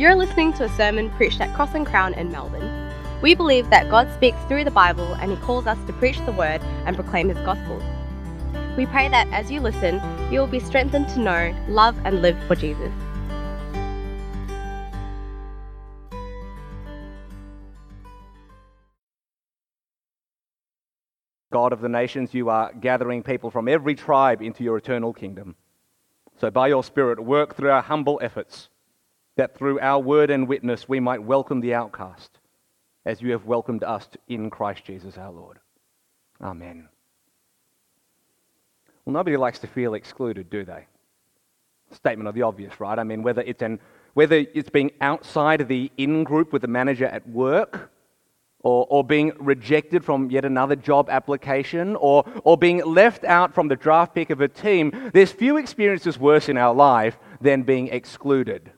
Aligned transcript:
You're 0.00 0.14
listening 0.14 0.54
to 0.54 0.64
a 0.64 0.68
sermon 0.70 1.10
preached 1.10 1.42
at 1.42 1.54
Cross 1.54 1.74
and 1.74 1.86
Crown 1.86 2.14
in 2.14 2.32
Melbourne. 2.32 2.90
We 3.20 3.34
believe 3.34 3.68
that 3.68 3.90
God 3.90 4.10
speaks 4.14 4.38
through 4.48 4.64
the 4.64 4.70
Bible 4.70 5.12
and 5.16 5.30
He 5.30 5.36
calls 5.36 5.66
us 5.66 5.76
to 5.86 5.92
preach 5.92 6.16
the 6.24 6.32
word 6.32 6.62
and 6.86 6.96
proclaim 6.96 7.28
His 7.28 7.36
gospel. 7.40 7.76
We 8.78 8.86
pray 8.86 9.10
that 9.10 9.28
as 9.28 9.50
you 9.50 9.60
listen, 9.60 10.00
you 10.32 10.40
will 10.40 10.46
be 10.46 10.58
strengthened 10.58 11.10
to 11.10 11.20
know, 11.20 11.54
love, 11.68 11.98
and 12.06 12.22
live 12.22 12.42
for 12.44 12.56
Jesus. 12.56 12.90
God 21.52 21.74
of 21.74 21.82
the 21.82 21.90
nations, 21.90 22.32
you 22.32 22.48
are 22.48 22.72
gathering 22.72 23.22
people 23.22 23.50
from 23.50 23.68
every 23.68 23.94
tribe 23.94 24.40
into 24.40 24.64
your 24.64 24.78
eternal 24.78 25.12
kingdom. 25.12 25.56
So, 26.38 26.50
by 26.50 26.68
your 26.68 26.82
Spirit, 26.82 27.20
work 27.20 27.54
through 27.54 27.68
our 27.68 27.82
humble 27.82 28.18
efforts 28.22 28.70
that 29.36 29.56
through 29.56 29.80
our 29.80 30.00
word 30.00 30.30
and 30.30 30.48
witness 30.48 30.88
we 30.88 31.00
might 31.00 31.22
welcome 31.22 31.60
the 31.60 31.74
outcast 31.74 32.38
as 33.04 33.22
you 33.22 33.32
have 33.32 33.46
welcomed 33.46 33.82
us 33.84 34.08
in 34.28 34.50
Christ 34.50 34.84
Jesus 34.84 35.16
our 35.16 35.32
Lord. 35.32 35.58
Amen. 36.40 36.88
Well, 39.04 39.14
nobody 39.14 39.36
likes 39.36 39.58
to 39.60 39.66
feel 39.66 39.94
excluded, 39.94 40.50
do 40.50 40.64
they? 40.64 40.86
Statement 41.92 42.28
of 42.28 42.34
the 42.34 42.42
obvious, 42.42 42.78
right? 42.78 42.98
I 42.98 43.04
mean, 43.04 43.22
whether 43.22 43.42
it's, 43.42 43.62
an, 43.62 43.80
whether 44.14 44.36
it's 44.36 44.70
being 44.70 44.92
outside 45.00 45.66
the 45.66 45.90
in 45.96 46.24
group 46.24 46.52
with 46.52 46.62
the 46.62 46.68
manager 46.68 47.06
at 47.06 47.28
work, 47.28 47.90
or, 48.62 48.86
or 48.90 49.02
being 49.02 49.32
rejected 49.38 50.04
from 50.04 50.30
yet 50.30 50.44
another 50.44 50.76
job 50.76 51.08
application, 51.08 51.96
or, 51.96 52.24
or 52.44 52.58
being 52.58 52.84
left 52.84 53.24
out 53.24 53.54
from 53.54 53.68
the 53.68 53.76
draft 53.76 54.14
pick 54.14 54.28
of 54.28 54.42
a 54.42 54.48
team, 54.48 55.10
there's 55.14 55.32
few 55.32 55.56
experiences 55.56 56.18
worse 56.18 56.48
in 56.48 56.58
our 56.58 56.74
life 56.74 57.18
than 57.40 57.62
being 57.62 57.88
excluded. 57.88 58.70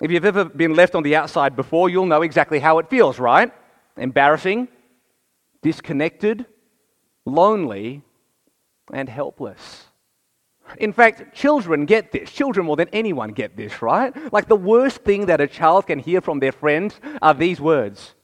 If 0.00 0.10
you've 0.10 0.24
ever 0.24 0.46
been 0.46 0.74
left 0.74 0.94
on 0.94 1.02
the 1.02 1.16
outside 1.16 1.54
before, 1.54 1.90
you'll 1.90 2.06
know 2.06 2.22
exactly 2.22 2.58
how 2.58 2.78
it 2.78 2.88
feels, 2.88 3.18
right? 3.18 3.52
Embarrassing, 3.96 4.68
disconnected, 5.62 6.46
lonely, 7.26 8.02
and 8.92 9.08
helpless. 9.08 9.86
In 10.78 10.92
fact, 10.92 11.34
children 11.34 11.84
get 11.84 12.12
this. 12.12 12.30
Children 12.30 12.66
more 12.66 12.76
than 12.76 12.88
anyone 12.92 13.30
get 13.32 13.56
this, 13.56 13.82
right? 13.82 14.14
Like 14.32 14.48
the 14.48 14.56
worst 14.56 15.02
thing 15.02 15.26
that 15.26 15.40
a 15.40 15.46
child 15.46 15.86
can 15.86 15.98
hear 15.98 16.20
from 16.20 16.38
their 16.38 16.52
friends 16.52 16.98
are 17.20 17.34
these 17.34 17.60
words 17.60 18.14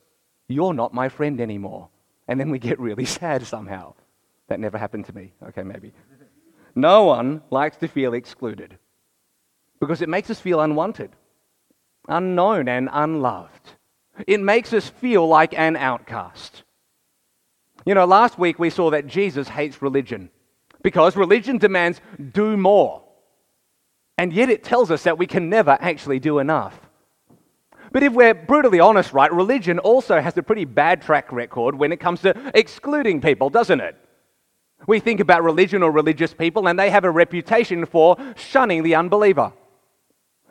You're 0.48 0.74
not 0.74 0.94
my 0.94 1.08
friend 1.08 1.40
anymore. 1.40 1.88
And 2.28 2.40
then 2.40 2.50
we 2.50 2.58
get 2.58 2.78
really 2.78 3.04
sad 3.20 3.46
somehow. 3.46 3.94
That 4.48 4.60
never 4.60 4.78
happened 4.78 5.06
to 5.06 5.14
me. 5.14 5.32
Okay, 5.48 5.62
maybe. 5.62 5.92
No 6.74 7.04
one 7.04 7.42
likes 7.50 7.76
to 7.78 7.88
feel 7.88 8.14
excluded 8.14 8.78
because 9.80 10.02
it 10.02 10.08
makes 10.08 10.30
us 10.30 10.40
feel 10.40 10.60
unwanted 10.60 11.10
unknown 12.08 12.68
and 12.68 12.88
unloved. 12.92 13.70
It 14.26 14.40
makes 14.40 14.72
us 14.72 14.88
feel 14.88 15.26
like 15.26 15.56
an 15.58 15.76
outcast. 15.76 16.62
You 17.84 17.94
know, 17.94 18.04
last 18.04 18.38
week 18.38 18.58
we 18.58 18.70
saw 18.70 18.90
that 18.90 19.06
Jesus 19.06 19.48
hates 19.48 19.82
religion 19.82 20.30
because 20.82 21.16
religion 21.16 21.58
demands 21.58 22.00
do 22.32 22.56
more. 22.56 23.02
And 24.18 24.32
yet 24.32 24.48
it 24.48 24.64
tells 24.64 24.90
us 24.90 25.02
that 25.02 25.18
we 25.18 25.26
can 25.26 25.50
never 25.50 25.76
actually 25.80 26.18
do 26.18 26.38
enough. 26.38 26.80
But 27.92 28.02
if 28.02 28.12
we're 28.12 28.34
brutally 28.34 28.80
honest, 28.80 29.12
right, 29.12 29.32
religion 29.32 29.78
also 29.78 30.20
has 30.20 30.36
a 30.36 30.42
pretty 30.42 30.64
bad 30.64 31.02
track 31.02 31.30
record 31.30 31.76
when 31.76 31.92
it 31.92 32.00
comes 32.00 32.22
to 32.22 32.34
excluding 32.54 33.20
people, 33.20 33.50
doesn't 33.50 33.80
it? 33.80 33.96
We 34.86 35.00
think 35.00 35.20
about 35.20 35.44
religion 35.44 35.82
or 35.82 35.90
religious 35.90 36.34
people, 36.34 36.68
and 36.68 36.78
they 36.78 36.90
have 36.90 37.04
a 37.04 37.10
reputation 37.10 37.86
for 37.86 38.16
shunning 38.36 38.82
the 38.82 38.94
unbeliever 38.94 39.52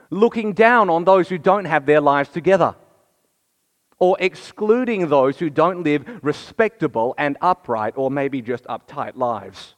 looking 0.10 0.54
down 0.54 0.90
on 0.90 1.04
those 1.04 1.30
who 1.30 1.38
don't 1.38 1.66
have 1.66 1.86
their 1.86 2.02
lives 2.02 2.30
together, 2.30 2.76
or 3.98 4.18
excluding 4.20 5.08
those 5.08 5.40
who 5.40 5.50
don't 5.50 5.84
live 5.84 6.06
respectable 6.22 7.16
and 7.18 7.38
upright, 7.42 7.94
or 7.96 8.12
maybe 8.12 8.42
just 8.42 8.66
uptight 8.66 9.16
lives. 9.16 9.76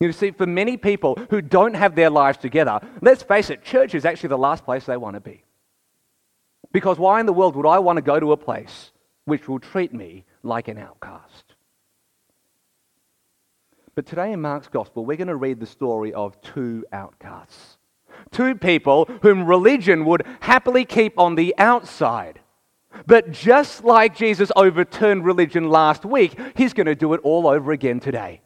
You 0.00 0.12
see, 0.12 0.32
for 0.32 0.46
many 0.46 0.76
people 0.76 1.16
who 1.30 1.40
don't 1.40 1.74
have 1.74 1.94
their 1.94 2.10
lives 2.10 2.38
together, 2.38 2.80
let's 3.00 3.22
face 3.22 3.50
it, 3.50 3.62
church 3.62 3.94
is 3.94 4.04
actually 4.04 4.30
the 4.30 4.38
last 4.38 4.64
place 4.64 4.84
they 4.84 4.96
want 4.96 5.14
to 5.14 5.20
be. 5.20 5.44
Because 6.72 6.98
why 6.98 7.20
in 7.20 7.26
the 7.26 7.32
world 7.32 7.54
would 7.54 7.66
I 7.66 7.78
want 7.78 7.98
to 7.98 8.02
go 8.02 8.18
to 8.18 8.32
a 8.32 8.36
place 8.36 8.90
which 9.26 9.46
will 9.48 9.60
treat 9.60 9.92
me 9.92 10.24
like 10.42 10.68
an 10.68 10.78
outcast? 10.78 11.54
But 13.94 14.06
today 14.06 14.32
in 14.32 14.40
Mark's 14.40 14.68
Gospel, 14.68 15.04
we're 15.04 15.18
going 15.18 15.28
to 15.28 15.36
read 15.36 15.60
the 15.60 15.66
story 15.66 16.14
of 16.14 16.40
two 16.40 16.84
outcasts 16.92 17.76
two 18.30 18.54
people 18.54 19.06
whom 19.22 19.46
religion 19.46 20.04
would 20.04 20.24
happily 20.40 20.84
keep 20.84 21.18
on 21.18 21.34
the 21.34 21.54
outside. 21.58 22.40
But 23.06 23.32
just 23.32 23.84
like 23.84 24.14
Jesus 24.14 24.52
overturned 24.54 25.24
religion 25.24 25.68
last 25.68 26.04
week, 26.04 26.38
he's 26.56 26.72
going 26.72 26.86
to 26.86 26.94
do 26.94 27.14
it 27.14 27.20
all 27.22 27.46
over 27.46 27.72
again 27.72 28.00
today. 28.00 28.42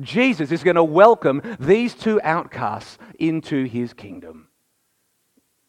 Jesus 0.00 0.50
is 0.50 0.62
going 0.62 0.76
to 0.76 0.84
welcome 0.84 1.42
these 1.60 1.94
two 1.94 2.20
outcasts 2.22 2.98
into 3.18 3.64
his 3.64 3.92
kingdom. 3.92 4.48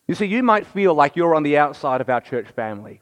You 0.07 0.15
see, 0.15 0.25
you 0.25 0.43
might 0.43 0.67
feel 0.67 0.93
like 0.93 1.15
you're 1.15 1.35
on 1.35 1.43
the 1.43 1.57
outside 1.57 2.01
of 2.01 2.09
our 2.09 2.21
church 2.21 2.47
family. 2.49 3.01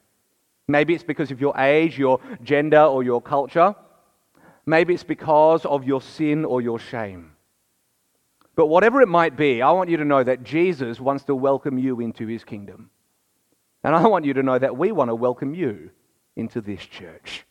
Maybe 0.68 0.94
it's 0.94 1.04
because 1.04 1.30
of 1.30 1.40
your 1.40 1.56
age, 1.58 1.98
your 1.98 2.20
gender, 2.42 2.82
or 2.82 3.02
your 3.02 3.20
culture. 3.20 3.74
Maybe 4.64 4.94
it's 4.94 5.02
because 5.04 5.64
of 5.64 5.84
your 5.84 6.00
sin 6.00 6.44
or 6.44 6.60
your 6.60 6.78
shame. 6.78 7.31
But 8.54 8.66
whatever 8.66 9.00
it 9.00 9.08
might 9.08 9.36
be, 9.36 9.62
I 9.62 9.70
want 9.70 9.88
you 9.88 9.96
to 9.96 10.04
know 10.04 10.22
that 10.22 10.44
Jesus 10.44 11.00
wants 11.00 11.24
to 11.24 11.34
welcome 11.34 11.78
you 11.78 12.00
into 12.00 12.26
his 12.26 12.44
kingdom. 12.44 12.90
And 13.82 13.94
I 13.94 14.06
want 14.06 14.24
you 14.24 14.34
to 14.34 14.42
know 14.42 14.58
that 14.58 14.76
we 14.76 14.92
want 14.92 15.08
to 15.10 15.14
welcome 15.14 15.54
you 15.54 15.90
into 16.36 16.60
this 16.60 16.84
church. 16.84 17.44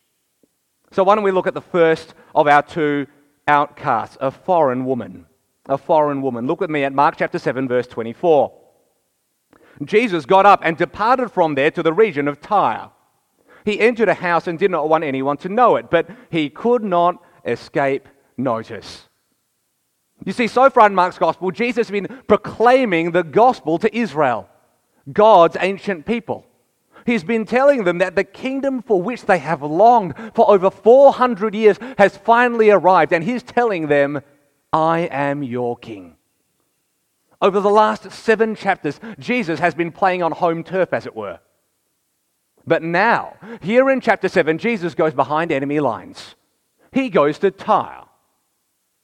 So, 0.92 1.04
why 1.04 1.16
don't 1.16 1.24
we 1.24 1.32
look 1.32 1.48
at 1.48 1.54
the 1.54 1.62
first 1.62 2.14
of 2.36 2.48
our 2.48 2.62
two 2.62 3.08
outcasts, 3.48 4.18
a 4.22 4.32
foreign 4.32 4.86
woman. 4.86 5.26
A 5.68 5.78
foreign 5.78 6.22
woman. 6.22 6.48
Look 6.48 6.62
with 6.62 6.70
me 6.70 6.84
at 6.84 6.94
Mark 6.94 7.16
chapter 7.18 7.40
7, 7.40 7.68
verse 7.68 7.88
24. 7.88 8.52
Jesus 9.86 10.26
got 10.26 10.46
up 10.46 10.62
and 10.64 10.78
departed 10.78 11.30
from 11.30 11.56
there 11.56 11.72
to 11.72 11.84
the 11.84 11.94
region 11.94 12.28
of 12.28 12.42
Tyre. 12.42 12.92
He 13.64 13.80
entered 13.80 14.10
a 14.10 14.14
house 14.14 14.48
and 14.48 14.58
did 14.58 14.72
not 14.72 14.90
want 14.90 15.04
anyone 15.04 15.38
to 15.38 15.50
know 15.50 15.76
it, 15.76 15.90
but 15.90 16.10
he 16.30 16.50
could 16.50 16.84
not 16.84 17.22
escape 17.46 18.08
notice. 18.38 19.08
You 20.24 20.34
see, 20.34 20.48
so 20.48 20.70
far 20.70 20.88
in 20.88 20.96
Mark's 20.96 21.18
gospel, 21.18 21.52
Jesus 21.52 21.88
has 21.88 21.92
been 21.92 22.22
proclaiming 22.28 23.12
the 23.12 23.24
gospel 23.24 23.80
to 23.80 23.96
Israel, 23.96 24.48
God's 25.12 25.58
ancient 25.59 26.06
people. 26.06 26.46
He's 27.06 27.24
been 27.24 27.46
telling 27.46 27.84
them 27.84 27.98
that 27.98 28.16
the 28.16 28.24
kingdom 28.24 28.84
for 28.84 29.02
which 29.02 29.26
they 29.26 29.40
have 29.40 29.64
longed 29.64 30.14
for 30.36 30.50
over 30.50 30.70
400 30.70 31.56
years 31.56 31.78
has 31.98 32.18
finally 32.18 32.70
arrived, 32.70 33.12
and 33.12 33.24
he's 33.24 33.42
telling 33.42 33.88
them, 33.88 34.22
I 34.72 35.00
am 35.12 35.42
your 35.42 35.76
king. 35.78 36.18
Over 37.42 37.59
the 37.59 37.72
last 37.72 38.12
seven 38.12 38.56
chapters, 38.56 39.00
Jesus 39.18 39.59
has 39.59 39.74
been 39.74 39.92
playing 39.92 40.22
on 40.22 40.32
home 40.32 40.64
turf, 40.64 40.94
as 40.94 41.08
it 41.08 41.16
were. 41.16 41.40
But 42.68 42.84
now, 42.84 43.38
here 43.62 43.90
in 43.90 44.00
chapter 44.02 44.30
7, 44.30 44.59
Jesus 44.59 44.94
goes 44.94 45.16
behind 45.16 45.52
enemy 45.52 45.80
lines. 45.80 46.36
He 46.92 47.09
goes 47.09 47.40
to 47.40 47.50
Tyre. 47.50 48.03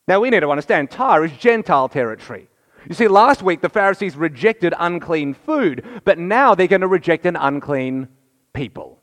Now, 0.07 0.21
we 0.21 0.29
need 0.29 0.39
to 0.39 0.49
understand 0.49 0.89
Tyre 0.89 1.25
is 1.25 1.31
Gentile 1.33 1.89
territory. 1.89 2.47
You 2.87 2.95
see, 2.95 3.09
last 3.09 3.43
week 3.43 3.61
the 3.61 3.69
Pharisees 3.69 4.15
rejected 4.15 4.73
unclean 4.79 5.33
food, 5.33 5.85
but 6.05 6.17
now 6.17 6.55
they're 6.55 6.67
going 6.67 6.81
to 6.81 6.87
reject 6.87 7.25
an 7.25 7.35
unclean 7.35 8.07
people. 8.53 9.01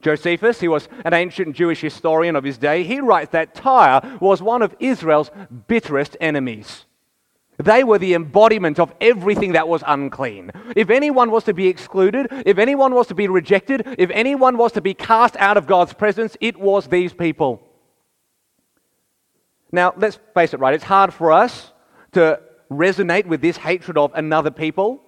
Josephus, 0.00 0.60
he 0.60 0.66
was 0.66 0.88
an 1.04 1.14
ancient 1.14 1.54
Jewish 1.54 1.80
historian 1.80 2.34
of 2.34 2.42
his 2.42 2.58
day, 2.58 2.82
he 2.82 3.00
writes 3.00 3.30
that 3.32 3.54
Tyre 3.54 4.18
was 4.20 4.42
one 4.42 4.62
of 4.62 4.74
Israel's 4.80 5.30
bitterest 5.68 6.16
enemies. 6.20 6.86
They 7.58 7.84
were 7.84 7.98
the 7.98 8.14
embodiment 8.14 8.80
of 8.80 8.94
everything 9.00 9.52
that 9.52 9.68
was 9.68 9.84
unclean. 9.86 10.50
If 10.74 10.88
anyone 10.88 11.30
was 11.30 11.44
to 11.44 11.54
be 11.54 11.68
excluded, 11.68 12.28
if 12.46 12.56
anyone 12.56 12.94
was 12.94 13.06
to 13.08 13.14
be 13.14 13.28
rejected, 13.28 13.86
if 13.98 14.10
anyone 14.10 14.56
was 14.56 14.72
to 14.72 14.80
be 14.80 14.94
cast 14.94 15.36
out 15.36 15.58
of 15.58 15.66
God's 15.66 15.92
presence, 15.92 16.36
it 16.40 16.58
was 16.58 16.88
these 16.88 17.12
people. 17.12 17.69
Now, 19.72 19.94
let's 19.96 20.18
face 20.34 20.54
it, 20.54 20.60
right? 20.60 20.74
It's 20.74 20.84
hard 20.84 21.14
for 21.14 21.32
us 21.32 21.72
to 22.12 22.40
resonate 22.70 23.26
with 23.26 23.40
this 23.40 23.56
hatred 23.56 23.96
of 23.96 24.12
another 24.14 24.50
people. 24.50 25.02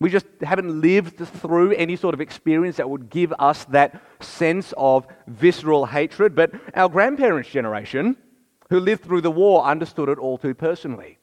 We 0.00 0.10
just 0.10 0.26
haven't 0.42 0.80
lived 0.80 1.18
through 1.18 1.72
any 1.72 1.96
sort 1.96 2.14
of 2.14 2.20
experience 2.20 2.76
that 2.76 2.88
would 2.88 3.10
give 3.10 3.32
us 3.38 3.64
that 3.66 4.00
sense 4.20 4.72
of 4.76 5.06
visceral 5.26 5.86
hatred. 5.86 6.34
But 6.34 6.52
our 6.74 6.88
grandparents' 6.88 7.50
generation, 7.50 8.16
who 8.70 8.80
lived 8.80 9.04
through 9.04 9.22
the 9.22 9.30
war, 9.30 9.64
understood 9.64 10.08
it 10.08 10.18
all 10.18 10.38
too 10.38 10.54
personally. 10.54 11.18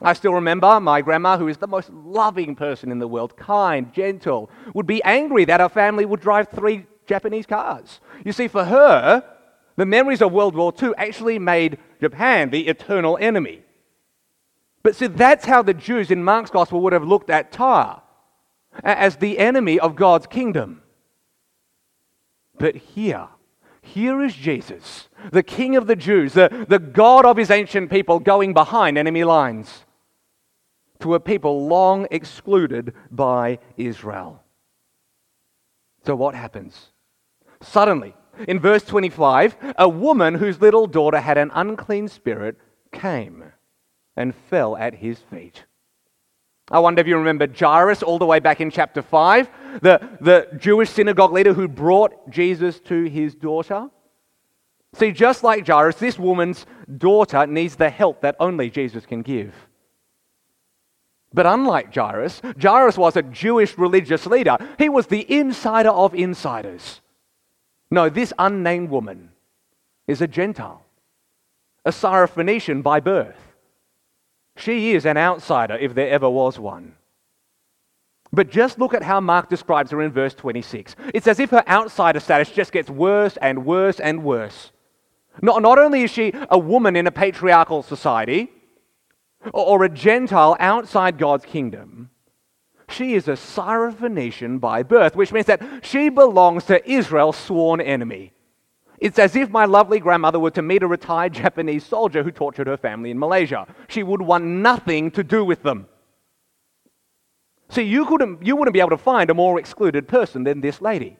I 0.00 0.14
still 0.14 0.34
remember 0.34 0.80
my 0.80 1.00
grandma, 1.00 1.38
who 1.38 1.48
is 1.48 1.58
the 1.58 1.68
most 1.68 1.90
loving 1.90 2.56
person 2.56 2.90
in 2.90 2.98
the 2.98 3.08
world, 3.08 3.36
kind, 3.36 3.92
gentle, 3.92 4.50
would 4.74 4.86
be 4.86 5.02
angry 5.04 5.44
that 5.44 5.60
our 5.60 5.68
family 5.68 6.04
would 6.04 6.20
drive 6.20 6.48
three 6.48 6.86
Japanese 7.06 7.46
cars. 7.46 8.00
You 8.24 8.32
see, 8.32 8.48
for 8.48 8.64
her, 8.64 9.24
the 9.76 9.86
memories 9.86 10.20
of 10.20 10.32
World 10.32 10.54
War 10.54 10.72
II 10.80 10.92
actually 10.96 11.38
made 11.38 11.78
Japan 12.02 12.50
the 12.50 12.66
eternal 12.66 13.16
enemy. 13.20 13.62
But 14.82 14.96
see, 14.96 15.06
that's 15.06 15.44
how 15.44 15.62
the 15.62 15.72
Jews 15.72 16.10
in 16.10 16.24
Mark's 16.24 16.50
gospel 16.50 16.80
would 16.80 16.92
have 16.92 17.06
looked 17.06 17.30
at 17.30 17.52
Tyre 17.52 18.02
as 18.82 19.16
the 19.16 19.38
enemy 19.38 19.78
of 19.78 19.94
God's 19.94 20.26
kingdom. 20.26 20.82
But 22.58 22.74
here, 22.74 23.28
here 23.80 24.20
is 24.20 24.34
Jesus, 24.34 25.08
the 25.30 25.44
King 25.44 25.76
of 25.76 25.86
the 25.86 25.94
Jews, 25.94 26.32
the, 26.32 26.66
the 26.68 26.80
God 26.80 27.24
of 27.24 27.36
his 27.36 27.52
ancient 27.52 27.88
people, 27.88 28.18
going 28.18 28.52
behind 28.52 28.98
enemy 28.98 29.22
lines 29.22 29.84
to 30.98 31.14
a 31.14 31.20
people 31.20 31.68
long 31.68 32.08
excluded 32.10 32.94
by 33.12 33.60
Israel. 33.76 34.42
So, 36.04 36.16
what 36.16 36.34
happens? 36.34 36.88
Suddenly, 37.60 38.16
in 38.48 38.58
verse 38.58 38.84
25, 38.84 39.56
a 39.78 39.88
woman 39.88 40.34
whose 40.34 40.60
little 40.60 40.86
daughter 40.86 41.20
had 41.20 41.38
an 41.38 41.50
unclean 41.54 42.08
spirit 42.08 42.56
came 42.92 43.44
and 44.16 44.34
fell 44.34 44.76
at 44.76 44.94
his 44.94 45.18
feet. 45.18 45.64
I 46.70 46.78
wonder 46.78 47.00
if 47.00 47.06
you 47.06 47.18
remember 47.18 47.46
Jairus 47.46 48.02
all 48.02 48.18
the 48.18 48.24
way 48.24 48.40
back 48.40 48.60
in 48.60 48.70
chapter 48.70 49.02
5, 49.02 49.48
the, 49.82 50.08
the 50.22 50.48
Jewish 50.56 50.88
synagogue 50.88 51.32
leader 51.32 51.52
who 51.52 51.68
brought 51.68 52.30
Jesus 52.30 52.80
to 52.80 53.04
his 53.04 53.34
daughter. 53.34 53.90
See, 54.94 55.12
just 55.12 55.44
like 55.44 55.66
Jairus, 55.66 55.96
this 55.96 56.18
woman's 56.18 56.64
daughter 56.98 57.46
needs 57.46 57.76
the 57.76 57.90
help 57.90 58.22
that 58.22 58.36
only 58.40 58.70
Jesus 58.70 59.04
can 59.04 59.20
give. 59.20 59.54
But 61.34 61.46
unlike 61.46 61.94
Jairus, 61.94 62.40
Jairus 62.60 62.96
was 62.96 63.16
a 63.16 63.22
Jewish 63.22 63.76
religious 63.76 64.24
leader. 64.26 64.56
He 64.78 64.88
was 64.88 65.08
the 65.08 65.30
insider 65.30 65.90
of 65.90 66.14
insiders. 66.14 67.01
No, 67.92 68.08
this 68.08 68.32
unnamed 68.38 68.88
woman 68.88 69.32
is 70.06 70.22
a 70.22 70.26
Gentile, 70.26 70.82
a 71.84 71.90
Syrophoenician 71.90 72.82
by 72.82 73.00
birth. 73.00 73.36
She 74.56 74.94
is 74.94 75.04
an 75.04 75.18
outsider 75.18 75.76
if 75.76 75.94
there 75.94 76.08
ever 76.08 76.30
was 76.30 76.58
one. 76.58 76.94
But 78.32 78.48
just 78.48 78.78
look 78.78 78.94
at 78.94 79.02
how 79.02 79.20
Mark 79.20 79.50
describes 79.50 79.90
her 79.90 80.00
in 80.00 80.10
verse 80.10 80.32
26. 80.32 80.96
It's 81.12 81.26
as 81.26 81.38
if 81.38 81.50
her 81.50 81.62
outsider 81.68 82.18
status 82.18 82.48
just 82.48 82.72
gets 82.72 82.88
worse 82.88 83.36
and 83.42 83.66
worse 83.66 84.00
and 84.00 84.24
worse. 84.24 84.72
Not, 85.42 85.60
not 85.60 85.78
only 85.78 86.04
is 86.04 86.10
she 86.10 86.32
a 86.48 86.58
woman 86.58 86.96
in 86.96 87.06
a 87.06 87.12
patriarchal 87.12 87.82
society 87.82 88.50
or, 89.52 89.66
or 89.66 89.84
a 89.84 89.90
Gentile 89.90 90.56
outside 90.58 91.18
God's 91.18 91.44
kingdom, 91.44 92.08
she 92.88 93.14
is 93.14 93.28
a 93.28 93.32
Syrophoenician 93.32 94.60
by 94.60 94.82
birth, 94.82 95.16
which 95.16 95.32
means 95.32 95.46
that 95.46 95.62
she 95.82 96.08
belongs 96.08 96.64
to 96.64 96.90
Israel's 96.90 97.36
sworn 97.36 97.80
enemy. 97.80 98.32
It's 98.98 99.18
as 99.18 99.34
if 99.34 99.50
my 99.50 99.64
lovely 99.64 99.98
grandmother 99.98 100.38
were 100.38 100.52
to 100.52 100.62
meet 100.62 100.82
a 100.82 100.86
retired 100.86 101.32
Japanese 101.32 101.84
soldier 101.84 102.22
who 102.22 102.30
tortured 102.30 102.68
her 102.68 102.76
family 102.76 103.10
in 103.10 103.18
Malaysia. 103.18 103.66
She 103.88 104.02
would 104.02 104.22
want 104.22 104.44
nothing 104.44 105.10
to 105.12 105.24
do 105.24 105.44
with 105.44 105.62
them. 105.64 105.88
See, 107.68 107.82
you, 107.82 108.04
couldn't, 108.06 108.46
you 108.46 108.54
wouldn't 108.54 108.74
be 108.74 108.80
able 108.80 108.90
to 108.90 108.98
find 108.98 109.30
a 109.30 109.34
more 109.34 109.58
excluded 109.58 110.06
person 110.06 110.44
than 110.44 110.60
this 110.60 110.80
lady. 110.80 111.16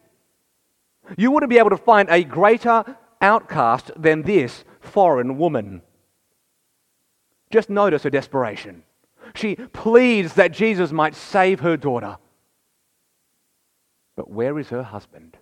You 1.16 1.30
wouldn't 1.30 1.50
be 1.50 1.58
able 1.58 1.70
to 1.70 1.76
find 1.76 2.08
a 2.08 2.22
greater 2.22 2.84
outcast 3.20 3.90
than 3.96 4.22
this 4.22 4.64
foreign 4.80 5.38
woman. 5.38 5.82
Just 7.50 7.68
notice 7.68 8.02
her 8.02 8.10
desperation. 8.10 8.82
She 9.34 9.56
pleads 9.56 10.34
that 10.34 10.52
Jesus 10.52 10.92
might 10.92 11.14
save 11.14 11.60
her 11.60 11.76
daughter. 11.76 12.18
But 14.16 14.30
where 14.30 14.58
is 14.58 14.68
her 14.68 14.82
husband? 14.82 15.36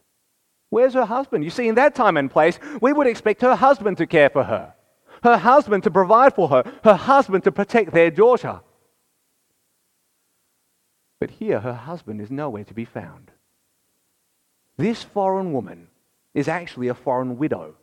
Where's 0.68 0.94
her 0.94 1.04
husband? 1.04 1.42
You 1.42 1.50
see, 1.50 1.68
in 1.68 1.74
that 1.74 1.94
time 1.94 2.16
and 2.16 2.30
place, 2.30 2.58
we 2.80 2.92
would 2.92 3.06
expect 3.06 3.42
her 3.42 3.56
husband 3.56 3.98
to 3.98 4.06
care 4.06 4.30
for 4.30 4.44
her, 4.44 4.74
her 5.24 5.36
husband 5.36 5.82
to 5.84 5.90
provide 5.90 6.34
for 6.34 6.48
her, 6.48 6.72
her 6.84 6.94
husband 6.94 7.44
to 7.44 7.52
protect 7.52 7.92
their 7.92 8.10
daughter. 8.10 8.60
But 11.18 11.30
here, 11.30 11.60
her 11.60 11.74
husband 11.74 12.20
is 12.20 12.30
nowhere 12.30 12.64
to 12.64 12.74
be 12.74 12.84
found. 12.84 13.32
This 14.76 15.02
foreign 15.02 15.52
woman 15.52 15.88
is 16.32 16.48
actually 16.48 16.88
a 16.88 16.94
foreign 16.94 17.36
widow. 17.36 17.74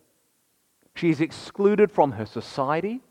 She 0.96 1.10
is 1.10 1.20
excluded 1.20 1.92
from 1.92 2.12
her 2.12 2.26
society 2.26 3.02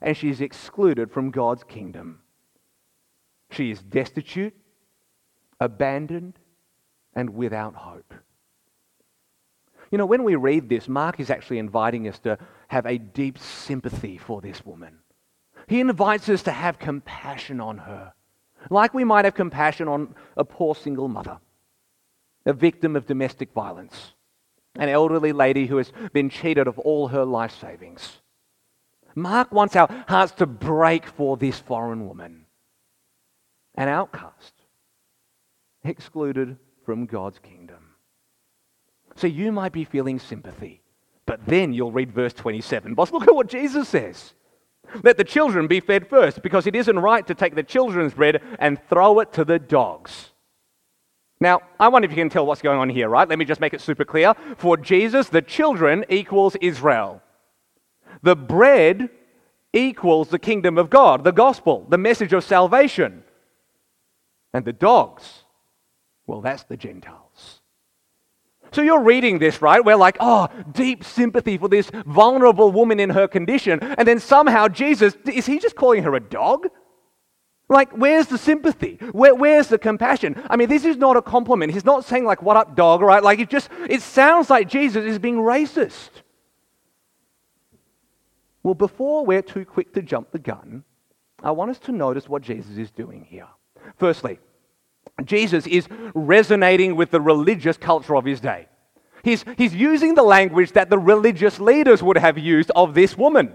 and 0.00 0.16
she 0.16 0.28
is 0.28 0.40
excluded 0.40 1.10
from 1.10 1.30
God's 1.30 1.64
kingdom. 1.64 2.20
She 3.50 3.70
is 3.70 3.82
destitute, 3.82 4.54
abandoned, 5.60 6.38
and 7.14 7.30
without 7.30 7.74
hope. 7.74 8.14
You 9.90 9.98
know, 9.98 10.06
when 10.06 10.24
we 10.24 10.34
read 10.34 10.68
this, 10.68 10.88
Mark 10.88 11.20
is 11.20 11.30
actually 11.30 11.58
inviting 11.58 12.08
us 12.08 12.18
to 12.20 12.38
have 12.68 12.86
a 12.86 12.98
deep 12.98 13.38
sympathy 13.38 14.18
for 14.18 14.40
this 14.40 14.64
woman. 14.66 14.98
He 15.68 15.80
invites 15.80 16.28
us 16.28 16.42
to 16.44 16.52
have 16.52 16.78
compassion 16.78 17.60
on 17.60 17.78
her, 17.78 18.12
like 18.70 18.94
we 18.94 19.04
might 19.04 19.24
have 19.24 19.34
compassion 19.34 19.88
on 19.88 20.14
a 20.36 20.44
poor 20.44 20.74
single 20.74 21.08
mother, 21.08 21.38
a 22.44 22.52
victim 22.52 22.96
of 22.96 23.06
domestic 23.06 23.52
violence, 23.52 24.12
an 24.74 24.88
elderly 24.88 25.32
lady 25.32 25.66
who 25.66 25.76
has 25.78 25.92
been 26.12 26.30
cheated 26.30 26.66
of 26.66 26.78
all 26.80 27.08
her 27.08 27.24
life 27.24 27.58
savings. 27.60 28.20
Mark 29.16 29.50
wants 29.50 29.74
our 29.74 29.88
hearts 30.06 30.32
to 30.34 30.46
break 30.46 31.06
for 31.06 31.36
this 31.36 31.58
foreign 31.58 32.06
woman, 32.06 32.44
an 33.74 33.88
outcast, 33.88 34.52
excluded 35.82 36.58
from 36.84 37.06
God's 37.06 37.38
kingdom. 37.38 37.94
So 39.16 39.26
you 39.26 39.50
might 39.50 39.72
be 39.72 39.84
feeling 39.84 40.18
sympathy. 40.18 40.82
But 41.24 41.44
then 41.46 41.72
you'll 41.72 41.90
read 41.90 42.12
verse 42.12 42.34
27. 42.34 42.94
Boss, 42.94 43.10
look 43.10 43.26
at 43.26 43.34
what 43.34 43.48
Jesus 43.48 43.88
says. 43.88 44.34
Let 45.02 45.16
the 45.16 45.24
children 45.24 45.66
be 45.66 45.80
fed 45.80 46.08
first, 46.08 46.42
because 46.42 46.66
it 46.68 46.76
isn't 46.76 46.98
right 46.98 47.26
to 47.26 47.34
take 47.34 47.56
the 47.56 47.64
children's 47.64 48.14
bread 48.14 48.40
and 48.60 48.78
throw 48.88 49.18
it 49.18 49.32
to 49.32 49.44
the 49.44 49.58
dogs. 49.58 50.32
Now, 51.40 51.60
I 51.80 51.88
wonder 51.88 52.06
if 52.06 52.12
you 52.12 52.16
can 52.16 52.30
tell 52.30 52.46
what's 52.46 52.62
going 52.62 52.78
on 52.78 52.88
here, 52.88 53.08
right? 53.08 53.28
Let 53.28 53.38
me 53.38 53.44
just 53.44 53.60
make 53.60 53.74
it 53.74 53.80
super 53.80 54.04
clear. 54.04 54.34
For 54.56 54.76
Jesus, 54.76 55.28
the 55.28 55.42
children 55.42 56.04
equals 56.08 56.54
Israel. 56.60 57.20
The 58.22 58.36
bread 58.36 59.10
equals 59.72 60.28
the 60.28 60.38
kingdom 60.38 60.78
of 60.78 60.90
God, 60.90 61.24
the 61.24 61.32
gospel, 61.32 61.86
the 61.88 61.98
message 61.98 62.32
of 62.32 62.44
salvation. 62.44 63.22
And 64.52 64.64
the 64.64 64.72
dogs, 64.72 65.42
well, 66.26 66.40
that's 66.40 66.64
the 66.64 66.76
Gentiles. 66.76 67.60
So 68.72 68.82
you're 68.82 69.02
reading 69.02 69.38
this, 69.38 69.62
right? 69.62 69.84
We're 69.84 69.96
like, 69.96 70.16
oh, 70.20 70.48
deep 70.72 71.04
sympathy 71.04 71.56
for 71.56 71.68
this 71.68 71.90
vulnerable 72.06 72.72
woman 72.72 73.00
in 73.00 73.10
her 73.10 73.28
condition. 73.28 73.78
And 73.80 74.06
then 74.06 74.18
somehow 74.18 74.68
Jesus, 74.68 75.14
is 75.26 75.46
he 75.46 75.58
just 75.58 75.76
calling 75.76 76.02
her 76.02 76.14
a 76.14 76.20
dog? 76.20 76.68
Like, 77.68 77.90
where's 77.92 78.26
the 78.26 78.38
sympathy? 78.38 78.98
Where, 79.12 79.34
where's 79.34 79.68
the 79.68 79.78
compassion? 79.78 80.40
I 80.48 80.56
mean, 80.56 80.68
this 80.68 80.84
is 80.84 80.96
not 80.96 81.16
a 81.16 81.22
compliment. 81.22 81.72
He's 81.72 81.84
not 81.84 82.04
saying, 82.04 82.24
like, 82.24 82.42
what 82.42 82.56
up, 82.56 82.76
dog, 82.76 83.00
right? 83.00 83.22
Like, 83.22 83.40
it 83.40 83.50
just, 83.50 83.68
it 83.88 84.02
sounds 84.02 84.50
like 84.50 84.68
Jesus 84.68 85.04
is 85.04 85.18
being 85.18 85.36
racist. 85.36 86.10
Well, 88.66 88.74
before 88.74 89.24
we're 89.24 89.42
too 89.42 89.64
quick 89.64 89.94
to 89.94 90.02
jump 90.02 90.32
the 90.32 90.40
gun, 90.40 90.82
I 91.40 91.52
want 91.52 91.70
us 91.70 91.78
to 91.86 91.92
notice 91.92 92.28
what 92.28 92.42
Jesus 92.42 92.76
is 92.76 92.90
doing 92.90 93.24
here. 93.24 93.46
Firstly, 93.96 94.40
Jesus 95.24 95.68
is 95.68 95.86
resonating 96.14 96.96
with 96.96 97.12
the 97.12 97.20
religious 97.20 97.76
culture 97.76 98.16
of 98.16 98.24
his 98.24 98.40
day. 98.40 98.66
He's, 99.22 99.44
he's 99.56 99.72
using 99.72 100.16
the 100.16 100.24
language 100.24 100.72
that 100.72 100.90
the 100.90 100.98
religious 100.98 101.60
leaders 101.60 102.02
would 102.02 102.18
have 102.18 102.38
used 102.38 102.72
of 102.74 102.94
this 102.94 103.16
woman. 103.16 103.54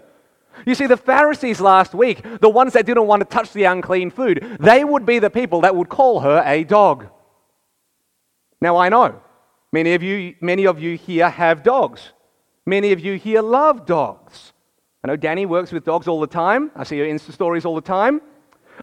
You 0.65 0.75
see, 0.75 0.87
the 0.87 0.95
Pharisees 0.95 1.59
last 1.59 1.93
week, 1.93 2.23
the 2.39 2.47
ones 2.47 2.71
that 2.71 2.85
didn't 2.85 3.05
want 3.05 3.19
to 3.19 3.25
touch 3.25 3.51
the 3.51 3.65
unclean 3.65 4.11
food, 4.11 4.59
they 4.61 4.85
would 4.85 5.05
be 5.05 5.19
the 5.19 5.29
people 5.29 5.59
that 5.61 5.75
would 5.75 5.89
call 5.89 6.21
her 6.21 6.41
a 6.45 6.63
dog. 6.63 7.09
Now, 8.61 8.77
I 8.77 8.87
know 8.87 9.21
many 9.73 9.93
of 9.93 10.03
you, 10.03 10.35
many 10.39 10.65
of 10.65 10.79
you 10.79 10.95
here 10.95 11.29
have 11.29 11.63
dogs. 11.63 12.13
Many 12.65 12.93
of 12.93 13.01
you 13.01 13.15
here 13.17 13.41
love 13.41 13.85
dogs. 13.85 14.50
I 15.03 15.07
know 15.07 15.15
Danny 15.15 15.45
works 15.45 15.71
with 15.71 15.83
dogs 15.83 16.07
all 16.07 16.19
the 16.19 16.27
time. 16.27 16.71
I 16.75 16.83
see 16.83 16.97
your 16.97 17.07
Insta 17.07 17.31
stories 17.31 17.65
all 17.65 17.73
the 17.73 17.81
time. 17.81 18.21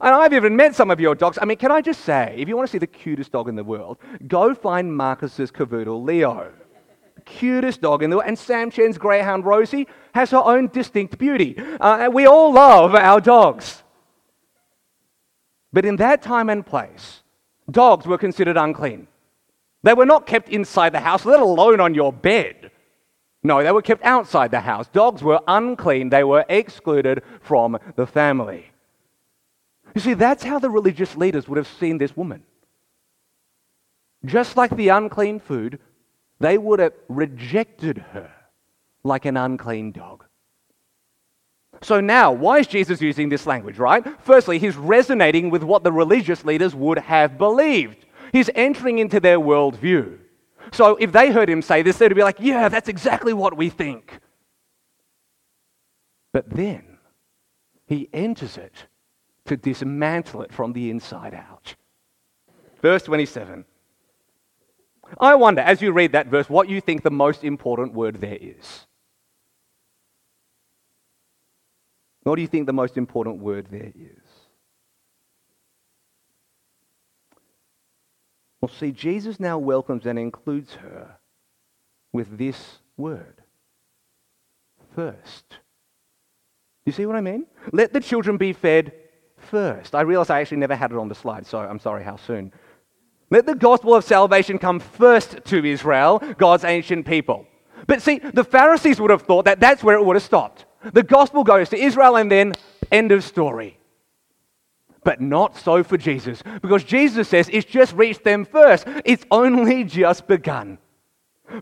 And 0.01 0.15
I've 0.15 0.33
even 0.33 0.57
met 0.57 0.75
some 0.75 0.91
of 0.91 1.01
your 1.01 1.15
dogs. 1.15 1.39
I 1.41 1.45
mean, 1.45 1.59
can 1.59 1.71
I 1.71 1.81
just 1.81 2.01
say, 2.01 2.35
if 2.37 2.49
you 2.49 2.57
want 2.57 2.69
to 2.69 2.73
see 2.73 2.79
the 2.79 2.87
cutest 2.87 3.33
dog 3.33 3.49
in 3.49 3.57
the 3.57 3.65
world, 3.65 3.99
go 4.27 4.55
find 4.55 4.97
Marcus's 4.97 5.51
cavoodle, 5.51 6.05
Leo. 6.05 6.53
Cutest 7.25 7.81
dog 7.81 8.03
in 8.03 8.11
the 8.11 8.17
world. 8.17 8.29
And 8.29 8.39
Sam 8.39 8.71
Chen's 8.71 8.99
greyhound, 8.99 9.45
Rosie, 9.45 9.87
has 10.15 10.31
her 10.31 10.39
own 10.39 10.69
distinct 10.69 11.19
beauty. 11.19 11.57
Uh, 11.81 12.09
we 12.13 12.27
all 12.27 12.53
love 12.53 12.95
our 12.95 13.21
dogs. 13.21 13.83
But 15.73 15.85
in 15.85 15.97
that 15.97 16.23
time 16.23 16.49
and 16.49 16.65
place, 16.65 17.23
dogs 17.71 18.07
were 18.07 18.19
considered 18.19 18.57
unclean. 18.57 19.07
They 19.83 19.95
were 19.95 20.07
not 20.07 20.27
kept 20.27 20.49
inside 20.49 20.93
the 20.93 21.01
house, 21.01 21.25
let 21.25 21.41
alone 21.41 21.81
on 21.81 21.95
your 21.95 22.13
bed. 22.13 22.71
No, 23.43 23.63
they 23.63 23.71
were 23.71 23.83
kept 23.83 24.05
outside 24.05 24.51
the 24.51 24.61
house. 24.61 24.89
Dogs 24.89 25.23
were 25.23 25.41
unclean, 25.47 26.11
they 26.11 26.25
were 26.25 26.45
excluded 26.49 27.23
from 27.41 27.79
the 27.97 28.07
family. 28.07 28.71
You 29.95 30.01
see, 30.01 30.15
that's 30.15 30.45
how 30.45 30.59
the 30.59 30.71
religious 30.71 31.17
leaders 31.17 31.49
would 31.49 31.57
have 31.57 31.69
seen 31.69 31.99
this 31.99 32.17
woman. 32.17 32.43
Just 34.25 34.57
like 34.57 34.75
the 34.77 34.89
unclean 34.89 35.41
food, 35.41 35.79
they 36.41 36.59
would 36.59 36.81
have 36.81 36.93
rejected 37.09 37.99
her 38.13 38.31
like 39.05 39.25
an 39.25 39.37
unclean 39.37 39.93
dog. 39.93 40.25
So 41.81 42.01
now, 42.01 42.33
why 42.33 42.59
is 42.59 42.67
Jesus 42.67 43.01
using 43.01 43.29
this 43.29 43.47
language, 43.47 43.79
right? 43.79 44.05
Firstly, 44.23 44.59
he's 44.59 44.77
resonating 44.77 45.49
with 45.51 45.63
what 45.63 45.85
the 45.85 45.93
religious 45.93 46.45
leaders 46.45 46.75
would 46.75 46.99
have 46.99 47.39
believed. 47.39 48.05
He's 48.33 48.51
entering 48.55 48.99
into 48.99 49.21
their 49.21 49.39
worldview. 49.39 50.19
So 50.73 50.97
if 50.97 51.13
they 51.13 51.31
heard 51.31 51.49
him 51.49 51.63
say 51.63 51.83
this, 51.83 51.99
they'd 51.99 52.15
be 52.15 52.23
like, 52.23 52.39
yeah, 52.41 52.69
that's 52.69 52.89
exactly 52.89 53.33
what 53.33 53.57
we 53.57 53.69
think. 53.71 54.21
But 56.33 56.51
then 56.51 56.99
he 57.87 58.09
enters 58.13 58.57
it 58.57 58.87
to 59.47 59.57
dismantle 59.57 60.43
it 60.43 60.53
from 60.53 60.73
the 60.73 60.91
inside 60.91 61.35
out. 61.35 61.75
Verse 62.83 63.03
27. 63.05 63.65
I 65.19 65.35
wonder, 65.37 65.63
as 65.63 65.81
you 65.81 65.93
read 65.93 66.13
that 66.13 66.27
verse, 66.27 66.51
what 66.51 66.69
you 66.69 66.81
think 66.81 67.03
the 67.03 67.11
most 67.11 67.45
important 67.45 67.95
word 67.95 68.21
there 68.21 68.37
is. 68.39 68.87
What 72.25 72.37
do 72.37 72.43
you 72.43 72.49
think 72.49 72.67
the 72.67 72.75
most 72.75 72.99
important 72.99 73.39
word 73.39 73.69
there 73.71 73.91
is? 73.95 74.28
Well, 78.61 78.69
see, 78.69 78.91
Jesus 78.93 79.39
now 79.39 79.59
welcomes 79.59 80.07
and 80.07 80.19
includes 80.19 80.75
her 80.75 81.17
with 82.13 82.39
this 82.39 82.79
word 82.97 83.43
first. 84.95 85.59
You 86.85 86.93
see 86.93 87.07
what 87.07 87.17
I 87.17 87.21
mean? 87.21 87.47
Let 87.73 87.93
the 87.93 88.01
children 88.01 88.37
be 88.37 88.53
fed 88.53 88.93
first. 89.37 89.95
I 89.95 90.01
realize 90.01 90.31
I 90.31 90.41
actually 90.41 90.57
never 90.57 90.75
had 90.75 90.91
it 90.91 90.97
on 90.99 91.09
the 91.09 91.15
slide, 91.15 91.47
so 91.47 91.59
I'm 91.59 91.79
sorry 91.79 92.03
how 92.03 92.17
soon. 92.17 92.53
Let 93.31 93.47
the 93.47 93.55
gospel 93.55 93.95
of 93.95 94.05
salvation 94.05 94.59
come 94.59 94.81
first 94.81 95.45
to 95.45 95.65
Israel, 95.65 96.19
God's 96.39 96.65
ancient 96.65 97.07
people. 97.07 97.47
But 97.87 98.03
see, 98.03 98.19
the 98.19 98.45
Pharisees 98.45 99.01
would 99.01 99.11
have 99.11 99.23
thought 99.23 99.45
that 99.45 99.61
that's 99.61 99.85
where 99.85 99.97
it 99.97 100.05
would 100.05 100.17
have 100.17 100.23
stopped. 100.23 100.65
The 100.93 101.03
gospel 101.03 101.45
goes 101.45 101.69
to 101.71 101.79
Israel 101.79 102.17
and 102.17 102.31
then 102.31 102.55
end 102.91 103.13
of 103.13 103.23
story. 103.23 103.78
But 105.09 105.23
not 105.23 105.57
so 105.57 105.83
for 105.83 105.97
Jesus, 105.97 106.43
because 106.61 106.85
Jesus 106.85 107.31
says 107.31 107.49
it's 107.51 107.65
just 107.65 107.95
reached 107.95 108.25
them 108.25 108.45
first. 108.45 108.87
It's 109.07 109.25
only 109.31 109.83
just 109.83 110.27
begun. 110.27 110.77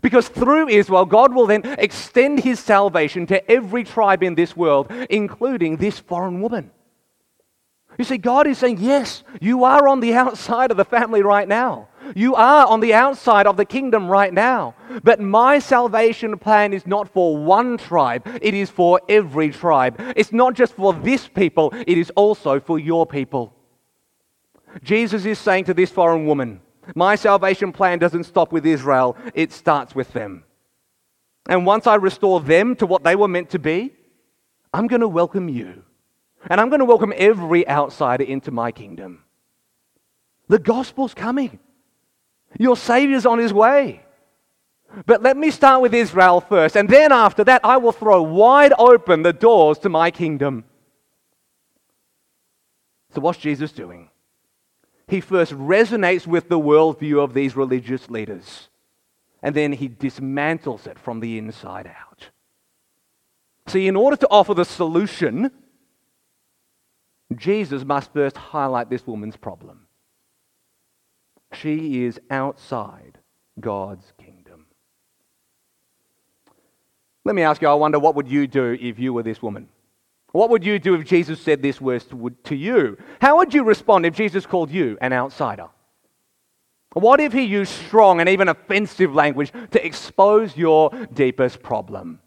Because 0.03 0.27
through 0.27 0.69
Israel, 0.69 1.05
God 1.05 1.33
will 1.33 1.47
then 1.47 1.63
extend 1.79 2.41
his 2.41 2.59
salvation 2.59 3.25
to 3.29 3.49
every 3.49 3.85
tribe 3.85 4.25
in 4.25 4.35
this 4.35 4.57
world, 4.57 4.91
including 5.11 5.77
this 5.77 6.01
foreign 6.01 6.41
woman. 6.41 6.73
You 7.99 8.05
see, 8.05 8.19
God 8.19 8.47
is 8.47 8.59
saying, 8.59 8.79
yes, 8.79 9.23
you 9.41 9.65
are 9.65 9.89
on 9.89 10.01
the 10.01 10.15
outside 10.15 10.71
of 10.71 10.77
the 10.77 10.85
family 10.85 11.23
right 11.23 11.49
now. 11.49 11.89
You 12.15 12.35
are 12.35 12.67
on 12.67 12.81
the 12.81 12.93
outside 12.93 13.47
of 13.47 13.57
the 13.57 13.65
kingdom 13.65 14.09
right 14.09 14.33
now. 14.33 14.75
But 15.03 15.21
my 15.21 15.59
salvation 15.59 16.39
plan 16.39 16.73
is 16.73 16.87
not 16.87 17.09
for 17.09 17.37
one 17.37 17.79
tribe, 17.79 18.27
it 18.43 18.55
is 18.55 18.71
for 18.71 19.01
every 19.09 19.51
tribe. 19.51 20.01
It's 20.15 20.33
not 20.33 20.55
just 20.55 20.75
for 20.75 20.93
this 20.93 21.27
people, 21.27 21.73
it 21.87 21.99
is 21.99 22.11
also 22.11 22.61
for 22.61 22.79
your 22.79 23.07
people. 23.07 23.55
Jesus 24.83 25.25
is 25.25 25.39
saying 25.39 25.65
to 25.65 25.75
this 25.75 25.91
foreign 25.91 26.27
woman, 26.27 26.61
My 26.95 27.17
salvation 27.17 27.73
plan 27.73 27.99
doesn't 27.99 28.25
stop 28.25 28.53
with 28.53 28.67
Israel, 28.67 29.17
it 29.35 29.53
starts 29.53 29.95
with 29.95 30.13
them. 30.13 30.45
And 31.49 31.65
once 31.65 31.87
I 31.87 31.95
restore 31.95 32.41
them 32.41 32.77
to 32.77 32.87
what 32.87 33.05
they 33.05 33.17
were 33.17 33.29
meant 33.29 33.51
to 33.51 33.59
be, 33.59 33.93
I'm 34.75 34.87
going 34.87 35.01
to 35.01 35.09
welcome 35.09 35.49
you. 35.49 35.85
And 36.49 36.61
I'm 36.61 36.69
going 36.69 36.81
to 36.81 36.85
welcome 36.85 37.13
every 37.17 37.69
outsider 37.69 38.25
into 38.25 38.51
my 38.51 38.71
kingdom. 38.71 39.25
The 40.49 40.59
gospel's 40.59 41.15
coming. 41.15 41.59
Your 42.59 42.77
Savior's 42.77 43.27
on 43.27 43.39
his 43.39 43.53
way. 43.53 44.03
But 45.05 45.23
let 45.23 45.37
me 45.37 45.51
start 45.51 45.83
with 45.83 45.93
Israel 45.93 46.41
first, 46.41 46.77
and 46.77 46.89
then 46.89 47.13
after 47.13 47.45
that, 47.45 47.61
I 47.65 47.77
will 47.77 47.93
throw 47.93 48.23
wide 48.23 48.73
open 48.79 49.23
the 49.23 49.33
doors 49.33 49.79
to 49.81 49.89
my 49.89 50.11
kingdom. 50.11 50.65
So, 53.13 53.21
what's 53.21 53.39
Jesus 53.39 53.73
doing? 53.73 54.11
He 55.09 55.21
first 55.21 55.53
resonates 55.53 56.27
with 56.27 56.49
the 56.49 56.59
worldview 56.59 57.23
of 57.23 57.35
these 57.35 57.57
religious 57.57 58.09
leaders, 58.09 58.69
and 59.43 59.55
then 59.55 59.73
he 59.73 59.89
dismantles 59.89 60.87
it 60.87 60.99
from 60.99 61.21
the 61.21 61.37
inside 61.37 61.87
out. 61.87 62.31
See, 63.67 63.89
in 63.89 63.97
order 63.97 64.17
to 64.17 64.29
offer 64.31 64.55
the 64.55 64.65
solution, 64.65 65.51
Jesus 67.35 67.85
must 67.85 68.13
first 68.13 68.37
highlight 68.37 68.89
this 68.89 69.07
woman's 69.07 69.37
problem. 69.37 69.87
She 71.53 72.05
is 72.05 72.21
outside 72.31 73.19
God's 73.59 74.13
kingdom. 74.19 74.67
Let 77.25 77.35
me 77.35 77.43
ask 77.43 77.61
you, 77.61 77.69
I 77.69 77.75
wonder 77.75 77.99
what 77.99 78.15
would 78.15 78.29
you 78.29 78.47
do 78.47 78.77
if 78.81 78.99
you 78.99 79.13
were 79.13 79.23
this 79.23 79.43
woman? 79.43 79.69
What 80.33 80.51
would 80.51 80.65
you 80.65 80.79
do 80.79 80.95
if 80.95 81.07
Jesus 81.07 81.41
said 81.41 81.63
this 81.63 81.81
words 81.81 82.07
to 82.45 82.55
you? 82.55 82.99
How 83.21 83.39
would 83.39 83.55
you 83.55 83.65
respond 83.65 84.07
if 84.07 84.15
Jesus 84.15 84.47
called 84.47 84.71
you 84.71 84.99
an 85.01 85.13
outsider? 85.13 85.69
What 86.93 87.21
if 87.21 87.33
he 87.33 87.43
used 87.43 87.73
strong 87.73 88.21
and 88.21 88.29
even 88.29 88.49
offensive 88.49 89.15
language 89.15 89.53
to 89.73 89.85
expose 89.85 90.57
your 90.57 90.91
deepest 91.13 91.63
problem? 91.63 92.21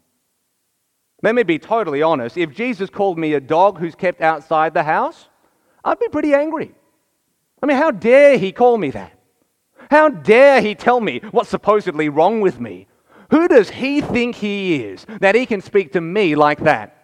Let 1.22 1.34
me 1.34 1.42
be 1.42 1.58
totally 1.58 2.02
honest. 2.02 2.36
If 2.36 2.54
Jesus 2.54 2.88
called 2.88 3.18
me 3.18 3.34
a 3.34 3.40
dog 3.40 3.78
who's 3.78 3.94
kept 3.94 4.20
outside 4.20 4.74
the 4.74 4.82
house, 4.82 5.28
I'd 5.84 5.98
be 5.98 6.08
pretty 6.08 6.34
angry. 6.34 6.74
I 7.62 7.66
mean, 7.66 7.76
how 7.76 7.90
dare 7.90 8.38
he 8.38 8.52
call 8.52 8.78
me 8.78 8.90
that? 8.90 9.18
How 9.90 10.08
dare 10.08 10.60
he 10.62 10.74
tell 10.74 11.00
me 11.00 11.20
what's 11.30 11.50
supposedly 11.50 12.08
wrong 12.08 12.40
with 12.40 12.60
me? 12.60 12.86
Who 13.30 13.48
does 13.48 13.70
he 13.70 14.00
think 14.00 14.36
he 14.36 14.82
is 14.82 15.06
that 15.20 15.34
he 15.34 15.46
can 15.46 15.60
speak 15.60 15.92
to 15.92 16.00
me 16.00 16.34
like 16.34 16.60
that? 16.60 16.96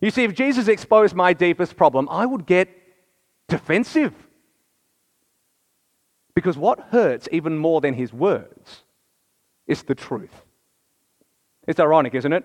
You 0.00 0.10
see, 0.10 0.24
if 0.24 0.34
Jesus 0.34 0.68
exposed 0.68 1.14
my 1.14 1.32
deepest 1.32 1.76
problem, 1.76 2.08
I 2.10 2.26
would 2.26 2.44
get 2.44 2.68
defensive. 3.48 4.12
Because 6.34 6.58
what 6.58 6.80
hurts 6.90 7.28
even 7.30 7.56
more 7.56 7.80
than 7.80 7.94
his 7.94 8.12
words 8.12 8.82
is 9.66 9.84
the 9.84 9.94
truth. 9.94 10.42
It's 11.66 11.80
ironic, 11.80 12.14
isn't 12.14 12.32
it? 12.32 12.44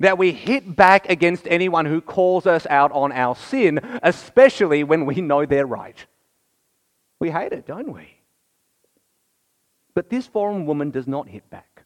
That 0.00 0.18
we 0.18 0.32
hit 0.32 0.76
back 0.76 1.08
against 1.08 1.46
anyone 1.48 1.86
who 1.86 2.00
calls 2.00 2.46
us 2.46 2.66
out 2.68 2.92
on 2.92 3.12
our 3.12 3.36
sin, 3.36 3.80
especially 4.02 4.84
when 4.84 5.06
we 5.06 5.20
know 5.20 5.46
they're 5.46 5.66
right. 5.66 6.06
We 7.20 7.30
hate 7.30 7.52
it, 7.52 7.66
don't 7.66 7.92
we? 7.92 8.08
But 9.94 10.10
this 10.10 10.26
foreign 10.26 10.66
woman 10.66 10.90
does 10.90 11.06
not 11.06 11.28
hit 11.28 11.48
back. 11.48 11.84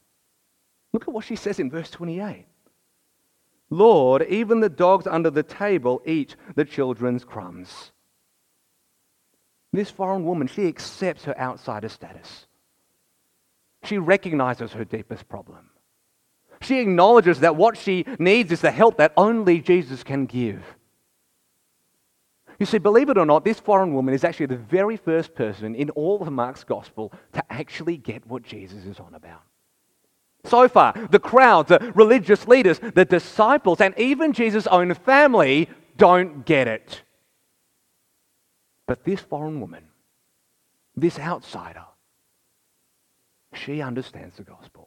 Look 0.92 1.02
at 1.02 1.14
what 1.14 1.24
she 1.24 1.36
says 1.36 1.60
in 1.60 1.70
verse 1.70 1.90
28. 1.90 2.46
Lord, 3.70 4.26
even 4.28 4.58
the 4.58 4.68
dogs 4.68 5.06
under 5.06 5.30
the 5.30 5.44
table 5.44 6.02
eat 6.04 6.34
the 6.56 6.64
children's 6.64 7.24
crumbs. 7.24 7.92
This 9.72 9.90
foreign 9.90 10.24
woman, 10.24 10.48
she 10.48 10.66
accepts 10.66 11.24
her 11.24 11.38
outsider 11.38 11.88
status. 11.88 12.46
She 13.84 13.98
recognizes 13.98 14.72
her 14.72 14.84
deepest 14.84 15.28
problem. 15.28 15.69
She 16.62 16.78
acknowledges 16.78 17.40
that 17.40 17.56
what 17.56 17.76
she 17.76 18.04
needs 18.18 18.52
is 18.52 18.60
the 18.60 18.70
help 18.70 18.98
that 18.98 19.12
only 19.16 19.60
Jesus 19.60 20.02
can 20.02 20.26
give. 20.26 20.62
You 22.58 22.66
see, 22.66 22.78
believe 22.78 23.08
it 23.08 23.16
or 23.16 23.24
not, 23.24 23.44
this 23.44 23.58
foreign 23.58 23.94
woman 23.94 24.12
is 24.12 24.22
actually 24.22 24.46
the 24.46 24.56
very 24.56 24.98
first 24.98 25.34
person 25.34 25.74
in 25.74 25.88
all 25.90 26.20
of 26.20 26.30
Mark's 26.30 26.62
gospel 26.62 27.12
to 27.32 27.42
actually 27.50 27.96
get 27.96 28.26
what 28.26 28.42
Jesus 28.42 28.84
is 28.84 29.00
on 29.00 29.14
about. 29.14 29.42
So 30.44 30.68
far, 30.68 30.92
the 31.10 31.18
crowds, 31.18 31.68
the 31.68 31.92
religious 31.94 32.46
leaders, 32.46 32.78
the 32.78 33.04
disciples, 33.04 33.80
and 33.80 33.98
even 33.98 34.32
Jesus' 34.32 34.66
own 34.66 34.92
family 34.94 35.68
don't 35.96 36.44
get 36.44 36.68
it. 36.68 37.02
But 38.86 39.04
this 39.04 39.20
foreign 39.20 39.60
woman, 39.60 39.84
this 40.96 41.18
outsider, 41.18 41.84
she 43.54 43.80
understands 43.80 44.36
the 44.36 44.42
gospel 44.42 44.79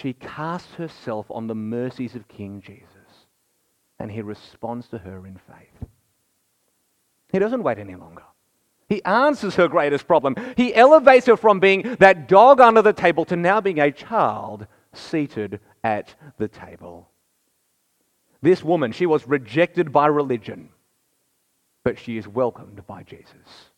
she 0.00 0.12
casts 0.12 0.74
herself 0.74 1.26
on 1.30 1.46
the 1.46 1.54
mercies 1.54 2.14
of 2.14 2.28
King 2.28 2.62
Jesus, 2.64 3.26
and 3.98 4.10
he 4.10 4.22
responds 4.22 4.88
to 4.88 4.98
her 4.98 5.26
in 5.26 5.34
faith. 5.34 5.88
He 7.32 7.38
doesn't 7.38 7.62
wait 7.62 7.78
any 7.78 7.96
longer. 7.96 8.22
He 8.88 9.04
answers 9.04 9.56
her 9.56 9.68
greatest 9.68 10.06
problem. 10.06 10.36
He 10.56 10.74
elevates 10.74 11.26
her 11.26 11.36
from 11.36 11.60
being 11.60 11.96
that 11.98 12.26
dog 12.28 12.60
under 12.60 12.80
the 12.80 12.92
table 12.92 13.24
to 13.26 13.36
now 13.36 13.60
being 13.60 13.80
a 13.80 13.92
child 13.92 14.66
seated 14.94 15.60
at 15.84 16.14
the 16.38 16.48
table. 16.48 17.10
This 18.40 18.62
woman, 18.62 18.92
she 18.92 19.04
was 19.04 19.26
rejected 19.26 19.92
by 19.92 20.06
religion, 20.06 20.70
but 21.82 21.98
she 21.98 22.16
is 22.16 22.26
welcomed 22.26 22.86
by 22.86 23.02
Jesus. 23.02 23.70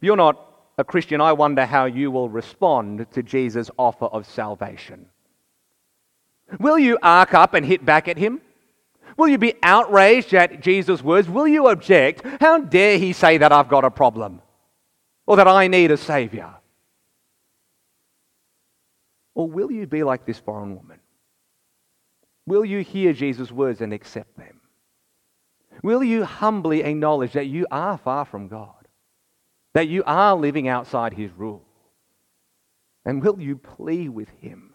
You're 0.00 0.16
not 0.16 0.49
a 0.80 0.84
Christian, 0.84 1.20
I 1.20 1.32
wonder 1.34 1.66
how 1.66 1.84
you 1.84 2.10
will 2.10 2.30
respond 2.30 3.06
to 3.12 3.22
Jesus' 3.22 3.70
offer 3.78 4.06
of 4.06 4.26
salvation. 4.26 5.06
Will 6.58 6.78
you 6.78 6.98
arc 7.02 7.34
up 7.34 7.54
and 7.54 7.64
hit 7.64 7.84
back 7.84 8.08
at 8.08 8.16
him? 8.16 8.40
Will 9.16 9.28
you 9.28 9.36
be 9.36 9.54
outraged 9.62 10.32
at 10.32 10.62
Jesus' 10.62 11.02
words? 11.02 11.28
Will 11.28 11.46
you 11.46 11.68
object? 11.68 12.22
How 12.40 12.58
dare 12.58 12.96
he 12.98 13.12
say 13.12 13.36
that 13.38 13.52
I've 13.52 13.68
got 13.68 13.84
a 13.84 13.90
problem 13.90 14.40
or 15.26 15.36
that 15.36 15.46
I 15.46 15.68
need 15.68 15.90
a 15.90 15.98
Savior? 15.98 16.54
Or 19.34 19.48
will 19.48 19.70
you 19.70 19.86
be 19.86 20.02
like 20.02 20.24
this 20.24 20.38
foreign 20.38 20.74
woman? 20.76 20.98
Will 22.46 22.64
you 22.64 22.80
hear 22.80 23.12
Jesus' 23.12 23.52
words 23.52 23.82
and 23.82 23.92
accept 23.92 24.36
them? 24.38 24.60
Will 25.82 26.02
you 26.02 26.24
humbly 26.24 26.82
acknowledge 26.82 27.34
that 27.34 27.46
you 27.46 27.66
are 27.70 27.98
far 27.98 28.24
from 28.24 28.48
God? 28.48 28.79
That 29.72 29.88
you 29.88 30.02
are 30.04 30.34
living 30.34 30.68
outside 30.68 31.14
His 31.14 31.30
rule? 31.32 31.64
And 33.04 33.22
will 33.22 33.40
you 33.40 33.56
plead 33.56 34.10
with 34.10 34.28
Him 34.40 34.74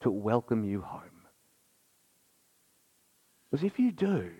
to 0.00 0.10
welcome 0.10 0.64
you 0.64 0.82
home? 0.82 1.00
Because 3.50 3.64
if 3.64 3.78
you 3.78 3.90
do, 3.92 4.30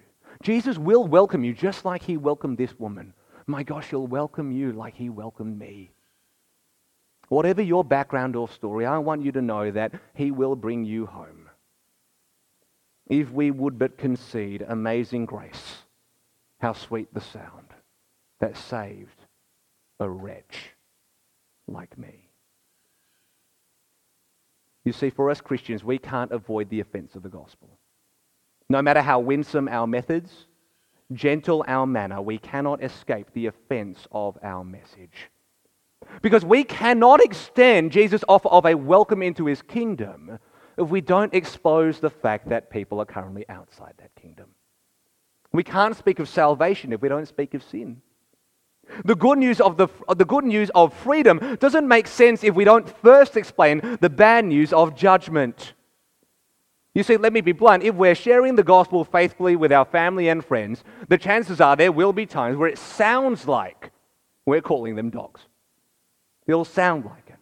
Jesus 0.42 0.76
will 0.76 1.06
welcome 1.06 1.44
you 1.44 1.54
just 1.54 1.84
like 1.84 2.02
He 2.02 2.16
welcomed 2.16 2.58
this 2.58 2.78
woman. 2.78 3.14
My 3.46 3.62
gosh, 3.62 3.90
He'll 3.90 4.06
welcome 4.06 4.50
you 4.52 4.73
like 4.73 4.94
He 4.94 5.08
welcomed 5.08 5.58
me. 5.58 5.92
Whatever 7.28 7.62
your 7.62 7.84
background 7.84 8.37
or 8.37 8.49
story, 8.49 8.84
I 8.84 8.99
want 8.99 9.25
you 9.25 9.32
to 9.32 9.42
know 9.42 9.70
that 9.70 9.94
He 10.14 10.30
will 10.30 10.56
bring 10.56 10.84
you 10.84 11.06
home. 11.06 11.49
If 13.06 13.30
we 13.30 13.50
would 13.50 13.78
but 13.78 13.99
concede 13.99 14.64
amazing 14.66 15.26
grace, 15.26 15.78
how 16.61 16.73
sweet 16.73 17.12
the 17.12 17.20
sound 17.20 17.68
that 18.40 18.56
saved 18.56 19.23
a 20.00 20.08
wretch 20.08 20.70
like 21.66 21.96
me. 21.96 22.28
You 24.84 24.92
see, 24.92 25.10
for 25.10 25.30
us 25.30 25.40
Christians, 25.40 25.82
we 25.82 25.98
can't 25.98 26.32
avoid 26.32 26.68
the 26.68 26.80
offense 26.80 27.14
of 27.14 27.22
the 27.22 27.28
gospel. 27.28 27.78
No 28.68 28.82
matter 28.82 29.00
how 29.00 29.20
winsome 29.20 29.68
our 29.68 29.86
methods, 29.86 30.46
gentle 31.12 31.64
our 31.66 31.86
manner, 31.86 32.20
we 32.20 32.38
cannot 32.38 32.82
escape 32.82 33.28
the 33.32 33.46
offense 33.46 34.06
of 34.12 34.38
our 34.42 34.64
message. 34.64 35.30
Because 36.20 36.44
we 36.44 36.64
cannot 36.64 37.22
extend 37.22 37.92
Jesus' 37.92 38.24
offer 38.28 38.48
of 38.48 38.66
a 38.66 38.74
welcome 38.74 39.22
into 39.22 39.46
his 39.46 39.62
kingdom 39.62 40.38
if 40.76 40.88
we 40.88 41.00
don't 41.00 41.32
expose 41.32 42.00
the 42.00 42.10
fact 42.10 42.48
that 42.48 42.70
people 42.70 43.00
are 43.00 43.06
currently 43.06 43.46
outside 43.48 43.94
that 43.98 44.14
kingdom. 44.20 44.48
We 45.52 45.62
can't 45.62 45.96
speak 45.96 46.18
of 46.18 46.28
salvation 46.28 46.92
if 46.92 47.00
we 47.00 47.08
don't 47.08 47.28
speak 47.28 47.54
of 47.54 47.62
sin. 47.62 48.02
The 49.04 49.14
good 49.14 49.38
news 49.38 49.60
of 49.60 49.76
the, 49.76 49.88
uh, 50.08 50.14
the 50.14 50.24
good 50.24 50.44
news 50.44 50.70
of 50.74 50.94
freedom 50.94 51.56
doesn't 51.60 51.86
make 51.86 52.06
sense 52.06 52.44
if 52.44 52.54
we 52.54 52.64
don't 52.64 52.88
first 53.02 53.36
explain 53.36 53.98
the 54.00 54.10
bad 54.10 54.44
news 54.44 54.72
of 54.72 54.94
judgment. 54.94 55.74
You 56.94 57.02
see, 57.02 57.16
let 57.16 57.32
me 57.32 57.40
be 57.40 57.52
blunt. 57.52 57.82
If 57.82 57.96
we're 57.96 58.14
sharing 58.14 58.54
the 58.54 58.62
gospel 58.62 59.04
faithfully 59.04 59.56
with 59.56 59.72
our 59.72 59.84
family 59.84 60.28
and 60.28 60.44
friends, 60.44 60.84
the 61.08 61.18
chances 61.18 61.60
are 61.60 61.74
there 61.74 61.90
will 61.90 62.12
be 62.12 62.26
times 62.26 62.56
where 62.56 62.68
it 62.68 62.78
sounds 62.78 63.48
like 63.48 63.90
we're 64.46 64.60
calling 64.60 64.94
them 64.94 65.10
dogs. 65.10 65.40
It'll 66.46 66.64
sound 66.64 67.04
like 67.04 67.28
it. 67.28 67.36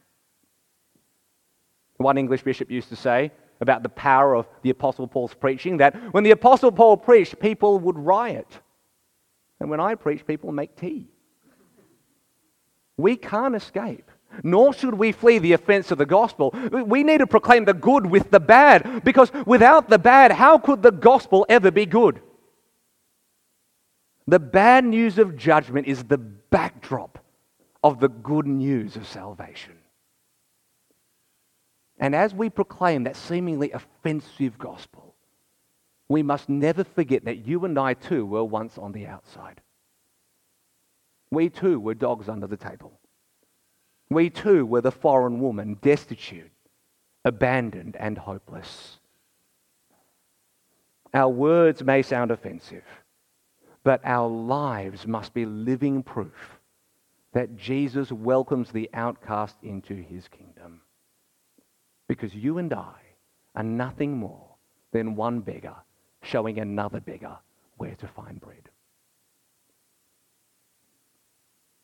One 1.99 2.16
English 2.16 2.42
bishop 2.42 2.70
used 2.70 2.88
to 2.88 2.96
say 2.96 3.30
about 3.61 3.82
the 3.82 3.88
power 3.88 4.34
of 4.34 4.49
the 4.62 4.70
Apostle 4.70 5.06
Paul's 5.06 5.34
preaching 5.34 5.76
that 5.76 5.94
when 6.12 6.25
the 6.25 6.32
Apostle 6.32 6.72
Paul 6.72 6.96
preached, 6.96 7.38
people 7.38 7.78
would 7.78 7.99
riot. 7.99 8.49
And 9.61 9.70
when 9.70 9.80
I 9.80 9.94
preach, 9.94 10.26
people 10.26 10.50
make 10.50 10.75
tea. 10.75 11.08
We 13.02 13.16
can't 13.16 13.54
escape 13.54 14.11
nor 14.42 14.73
should 14.73 14.94
we 14.94 15.12
flee 15.12 15.38
the 15.38 15.52
offense 15.52 15.90
of 15.90 15.99
the 15.99 16.06
gospel. 16.06 16.54
We 16.73 17.02
need 17.02 17.18
to 17.18 17.26
proclaim 17.26 17.64
the 17.64 17.75
good 17.75 18.06
with 18.06 18.30
the 18.30 18.40
bad, 18.40 19.04
because 19.04 19.30
without 19.47 19.88
the 19.88 19.99
bad, 19.99 20.32
how 20.32 20.59
could 20.59 20.82
the 20.82 20.92
gospel 20.92 21.44
ever 21.49 21.71
be 21.71 21.87
good? 21.87 22.21
The 24.26 24.38
bad 24.38 24.85
news 24.85 25.18
of 25.18 25.37
judgment 25.37 25.87
is 25.87 26.04
the 26.04 26.18
backdrop 26.18 27.18
of 27.82 28.00
the 28.00 28.09
good 28.09 28.47
news 28.47 28.97
of 28.97 29.06
salvation. 29.06 29.75
And 31.99 32.14
as 32.14 32.35
we 32.35 32.49
proclaim 32.49 33.04
that 33.04 33.16
seemingly 33.16 33.73
offensive 33.73 34.59
gospel, 34.59 35.14
we 36.09 36.23
must 36.23 36.49
never 36.49 36.85
forget 36.85 37.25
that 37.25 37.47
you 37.47 37.64
and 37.64 37.78
I 37.78 37.94
too 37.94 38.25
were 38.26 38.44
once 38.44 38.78
on 38.78 38.92
the 38.92 39.06
outside. 39.06 39.61
We 41.32 41.49
too 41.49 41.80
were 41.80 41.95
dogs 41.95 42.28
under 42.28 42.47
the 42.47 42.58
table. 42.58 42.92
We 44.10 44.28
too 44.28 44.66
were 44.66 44.82
the 44.82 44.92
foreign 44.92 45.40
woman, 45.40 45.78
destitute, 45.80 46.52
abandoned, 47.25 47.97
and 47.97 48.18
hopeless. 48.18 48.99
Our 51.14 51.30
words 51.30 51.82
may 51.82 52.02
sound 52.02 52.32
offensive, 52.32 52.84
but 53.82 54.02
our 54.04 54.28
lives 54.28 55.06
must 55.06 55.32
be 55.32 55.47
living 55.47 56.02
proof 56.02 56.60
that 57.32 57.56
Jesus 57.56 58.12
welcomes 58.12 58.71
the 58.71 58.90
outcast 58.92 59.56
into 59.62 59.95
his 59.95 60.28
kingdom. 60.28 60.82
Because 62.08 62.34
you 62.34 62.58
and 62.58 62.75
I 62.75 62.97
are 63.54 63.62
nothing 63.62 64.18
more 64.18 64.50
than 64.92 65.16
one 65.16 65.40
beggar 65.40 65.76
showing 66.21 66.58
another 66.58 67.00
beggar 67.00 67.38
where 67.78 67.95
to 67.95 68.06
find 68.06 68.38
bread. 68.38 68.68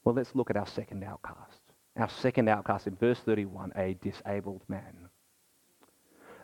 Well, 0.09 0.15
let's 0.15 0.35
look 0.35 0.49
at 0.49 0.57
our 0.57 0.67
second 0.67 1.05
outcast 1.05 1.61
our 1.99 2.09
second 2.09 2.49
outcast 2.49 2.87
in 2.87 2.97
verse 2.97 3.19
31, 3.19 3.73
a 3.77 3.95
disabled 4.01 4.63
man. 4.67 5.11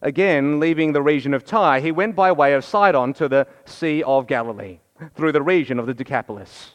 Again, 0.03 0.61
leaving 0.61 0.93
the 0.93 1.01
region 1.01 1.33
of 1.33 1.47
Tyre, 1.47 1.81
he 1.81 1.91
went 1.91 2.15
by 2.15 2.31
way 2.31 2.53
of 2.53 2.63
Sidon 2.63 3.15
to 3.15 3.27
the 3.27 3.47
Sea 3.65 4.03
of 4.03 4.27
Galilee, 4.27 4.81
through 5.15 5.33
the 5.33 5.41
region 5.41 5.79
of 5.79 5.87
the 5.87 5.95
Decapolis. 5.95 6.73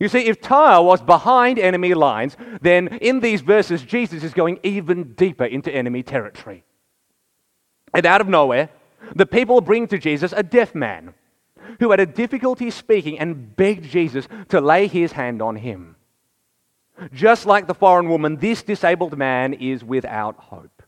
You 0.00 0.08
see, 0.08 0.26
if 0.26 0.40
Tyre 0.40 0.82
was 0.82 1.00
behind 1.00 1.60
enemy 1.60 1.94
lines, 1.94 2.36
then 2.60 2.88
in 3.00 3.20
these 3.20 3.40
verses, 3.40 3.82
Jesus 3.82 4.24
is 4.24 4.34
going 4.34 4.58
even 4.64 5.12
deeper 5.12 5.44
into 5.44 5.72
enemy 5.72 6.02
territory. 6.02 6.64
And 7.94 8.04
out 8.06 8.20
of 8.20 8.26
nowhere, 8.26 8.70
the 9.14 9.26
people 9.26 9.60
bring 9.60 9.86
to 9.86 9.98
Jesus 9.98 10.34
a 10.36 10.42
deaf 10.42 10.74
man 10.74 11.14
who 11.80 11.90
had 11.90 12.00
a 12.00 12.06
difficulty 12.06 12.70
speaking 12.70 13.18
and 13.18 13.56
begged 13.56 13.84
Jesus 13.84 14.28
to 14.48 14.60
lay 14.60 14.86
his 14.86 15.12
hand 15.12 15.42
on 15.42 15.56
him. 15.56 15.96
Just 17.12 17.46
like 17.46 17.66
the 17.66 17.74
foreign 17.74 18.08
woman, 18.08 18.36
this 18.36 18.62
disabled 18.62 19.16
man 19.16 19.54
is 19.54 19.82
without 19.82 20.36
hope. 20.36 20.82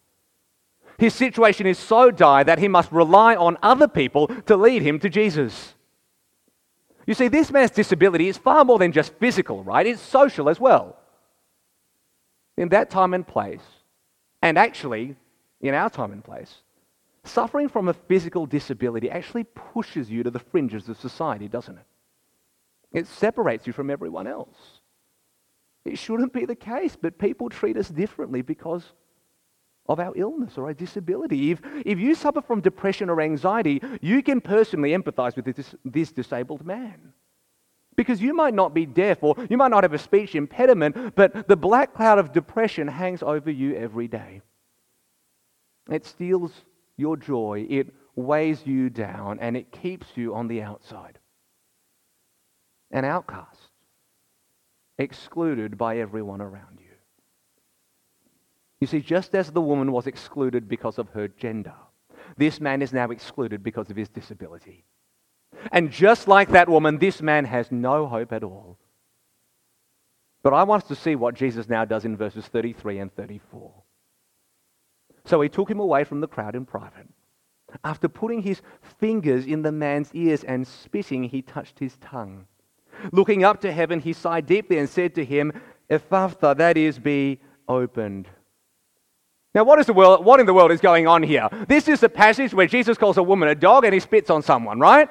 His 0.99 1.15
situation 1.15 1.67
is 1.67 1.79
so 1.79 2.11
dire 2.11 2.45
that 2.45 2.59
he 2.59 2.69
must 2.69 2.93
rely 2.93 3.35
on 3.35 3.59
other 3.63 3.89
people 3.89 4.29
to 4.47 4.57
lead 4.57 4.83
him 4.83 4.99
to 5.01 5.09
Jesus. 5.09 5.75
You 7.07 7.15
see, 7.15 7.29
this 7.29 7.51
man's 7.51 7.71
disability 7.71 8.29
is 8.29 8.39
far 8.39 8.65
more 8.65 8.79
than 8.79 8.93
just 8.93 9.13
physical, 9.15 9.63
right? 9.65 9.87
It's 9.87 10.01
social 10.01 10.49
as 10.49 10.61
well. 10.61 10.97
In 12.57 12.69
that 12.69 12.91
time 12.91 13.13
and 13.13 13.27
place, 13.27 13.63
and 14.41 14.57
actually 14.57 15.17
in 15.61 15.75
our 15.75 15.91
time 15.91 16.13
and 16.13 16.23
place, 16.23 16.59
suffering 17.25 17.69
from 17.69 17.89
a 17.89 17.95
physical 17.95 18.47
disability 18.47 19.11
actually 19.11 19.45
pushes 19.45 20.11
you 20.11 20.23
to 20.23 20.31
the 20.31 20.39
fringes 20.39 20.89
of 20.89 20.99
society, 21.01 21.49
doesn't 21.49 21.79
it? 21.79 21.87
It 22.93 23.07
separates 23.07 23.67
you 23.67 23.73
from 23.73 23.91
everyone 23.91 24.27
else. 24.27 24.57
It 25.85 25.99
shouldn't 25.99 26.33
be 26.33 26.47
the 26.47 26.55
case, 26.55 26.97
but 26.97 27.19
people 27.19 27.51
treat 27.51 27.77
us 27.77 27.89
differently 27.89 28.43
because 28.43 28.93
of 29.87 30.01
our 30.01 30.13
illness 30.17 30.57
or 30.57 30.67
our 30.67 30.75
disability. 30.75 31.51
If, 31.51 31.61
if 31.85 31.99
you 31.99 32.15
suffer 32.15 32.41
from 32.41 32.61
depression 32.61 33.11
or 33.11 33.21
anxiety, 33.21 33.83
you 34.01 34.23
can 34.23 34.41
personally 34.41 34.91
empathize 34.91 35.37
with 35.37 35.45
this, 35.45 35.75
this 35.85 36.13
disabled 36.13 36.65
man. 36.65 37.13
Because 37.97 38.21
you 38.21 38.35
might 38.35 38.55
not 38.55 38.75
be 38.75 38.87
deaf 38.87 39.23
or 39.23 39.37
you 39.51 39.57
might 39.57 39.71
not 39.71 39.85
have 39.85 39.93
a 39.93 39.99
speech 39.99 40.35
impediment, 40.35 41.15
but 41.15 41.47
the 41.49 41.57
black 41.57 41.95
cloud 41.95 42.19
of 42.19 42.33
depression 42.33 42.89
hangs 42.89 43.23
over 43.23 43.51
you 43.51 43.77
every 43.77 44.09
day. 44.09 44.41
It 45.91 46.07
steals 46.07 46.53
your 46.97 47.17
joy, 47.17 47.67
it 47.69 47.93
weighs 48.17 48.67
you 48.67 48.91
down, 48.91 49.39
and 49.41 49.57
it 49.57 49.73
keeps 49.73 50.07
you 50.15 50.35
on 50.35 50.49
the 50.49 50.63
outside. 50.63 51.19
An 52.91 53.05
outcast 53.05 53.71
excluded 54.99 55.77
by 55.77 55.99
everyone 55.99 56.41
around 56.41 56.79
you. 56.79 56.85
You 58.81 58.87
see, 58.87 59.01
just 59.01 59.35
as 59.35 59.51
the 59.51 59.61
woman 59.61 59.93
was 59.93 60.07
excluded 60.07 60.69
because 60.69 60.99
of 60.99 61.09
her 61.11 61.29
gender, 61.29 61.75
this 62.37 62.61
man 62.61 62.83
is 62.83 62.93
now 62.93 63.11
excluded 63.11 63.63
because 63.63 63.91
of 63.91 63.97
his 63.97 64.09
disability. 64.09 64.85
And 65.73 65.91
just 65.91 66.29
like 66.29 66.51
that 66.51 66.69
woman, 66.69 66.99
this 66.99 67.23
man 67.23 67.45
has 67.47 67.73
no 67.73 68.07
hope 68.07 68.33
at 68.33 68.45
all. 68.45 68.79
But 70.43 70.53
I 70.53 70.65
want 70.65 70.83
us 70.83 70.89
to 70.89 70.95
see 70.95 71.17
what 71.17 71.35
Jesus 71.35 71.69
now 71.69 71.85
does 71.85 72.05
in 72.05 72.17
verses 72.17 72.47
33 72.47 72.99
and 72.99 73.15
34. 73.15 73.73
So 75.25 75.41
he 75.41 75.49
took 75.49 75.71
him 75.71 75.81
away 75.81 76.05
from 76.05 76.21
the 76.21 76.29
crowd 76.29 76.55
in 76.55 76.67
private. 76.67 77.09
After 77.83 78.09
putting 78.09 78.43
his 78.43 78.63
fingers 78.99 79.47
in 79.47 79.63
the 79.63 79.73
man's 79.73 80.15
ears 80.15 80.45
and 80.45 80.67
spitting, 80.67 81.25
he 81.25 81.43
touched 81.43 81.79
his 81.79 81.97
tongue. 81.97 82.47
Looking 83.11 83.43
up 83.43 83.61
to 83.63 83.73
heaven, 83.73 84.01
he 84.01 84.13
sighed 84.13 84.47
deeply 84.47 84.79
and 84.79 84.89
said 84.89 85.15
to 85.17 85.25
him, 85.25 85.53
Ephphatha, 85.91 86.57
that 86.57 86.77
is, 86.77 86.99
be 86.99 87.41
opened. 87.69 88.29
Now, 89.55 89.65
what, 89.65 89.79
is 89.79 89.87
the 89.87 89.93
world, 89.93 90.25
what 90.25 90.41
in 90.41 90.47
the 90.47 90.55
world 90.55 90.73
is 90.73 90.81
going 90.81 91.07
on 91.07 91.23
here? 91.23 91.49
This 91.69 91.89
is 91.89 92.01
the 92.01 92.09
passage 92.09 92.53
where 92.53 92.67
Jesus 92.67 92.99
calls 92.99 93.17
a 93.17 93.23
woman 93.23 93.49
a 93.49 93.55
dog 93.55 93.85
and 93.85 93.95
he 93.95 94.01
spits 94.01 94.31
on 94.31 94.43
someone, 94.43 94.81
right? 94.81 95.09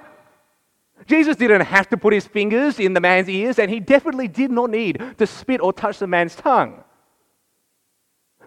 Jesus 1.05 1.35
didn't 1.35 1.61
have 1.61 1.89
to 1.89 1.97
put 1.97 2.13
his 2.13 2.27
fingers 2.27 2.79
in 2.79 2.93
the 2.93 3.01
man's 3.01 3.29
ears, 3.29 3.59
and 3.59 3.69
he 3.69 3.79
definitely 3.79 4.27
did 4.27 4.51
not 4.51 4.69
need 4.69 5.01
to 5.17 5.27
spit 5.27 5.61
or 5.61 5.73
touch 5.73 5.99
the 5.99 6.07
man's 6.07 6.35
tongue. 6.35 6.83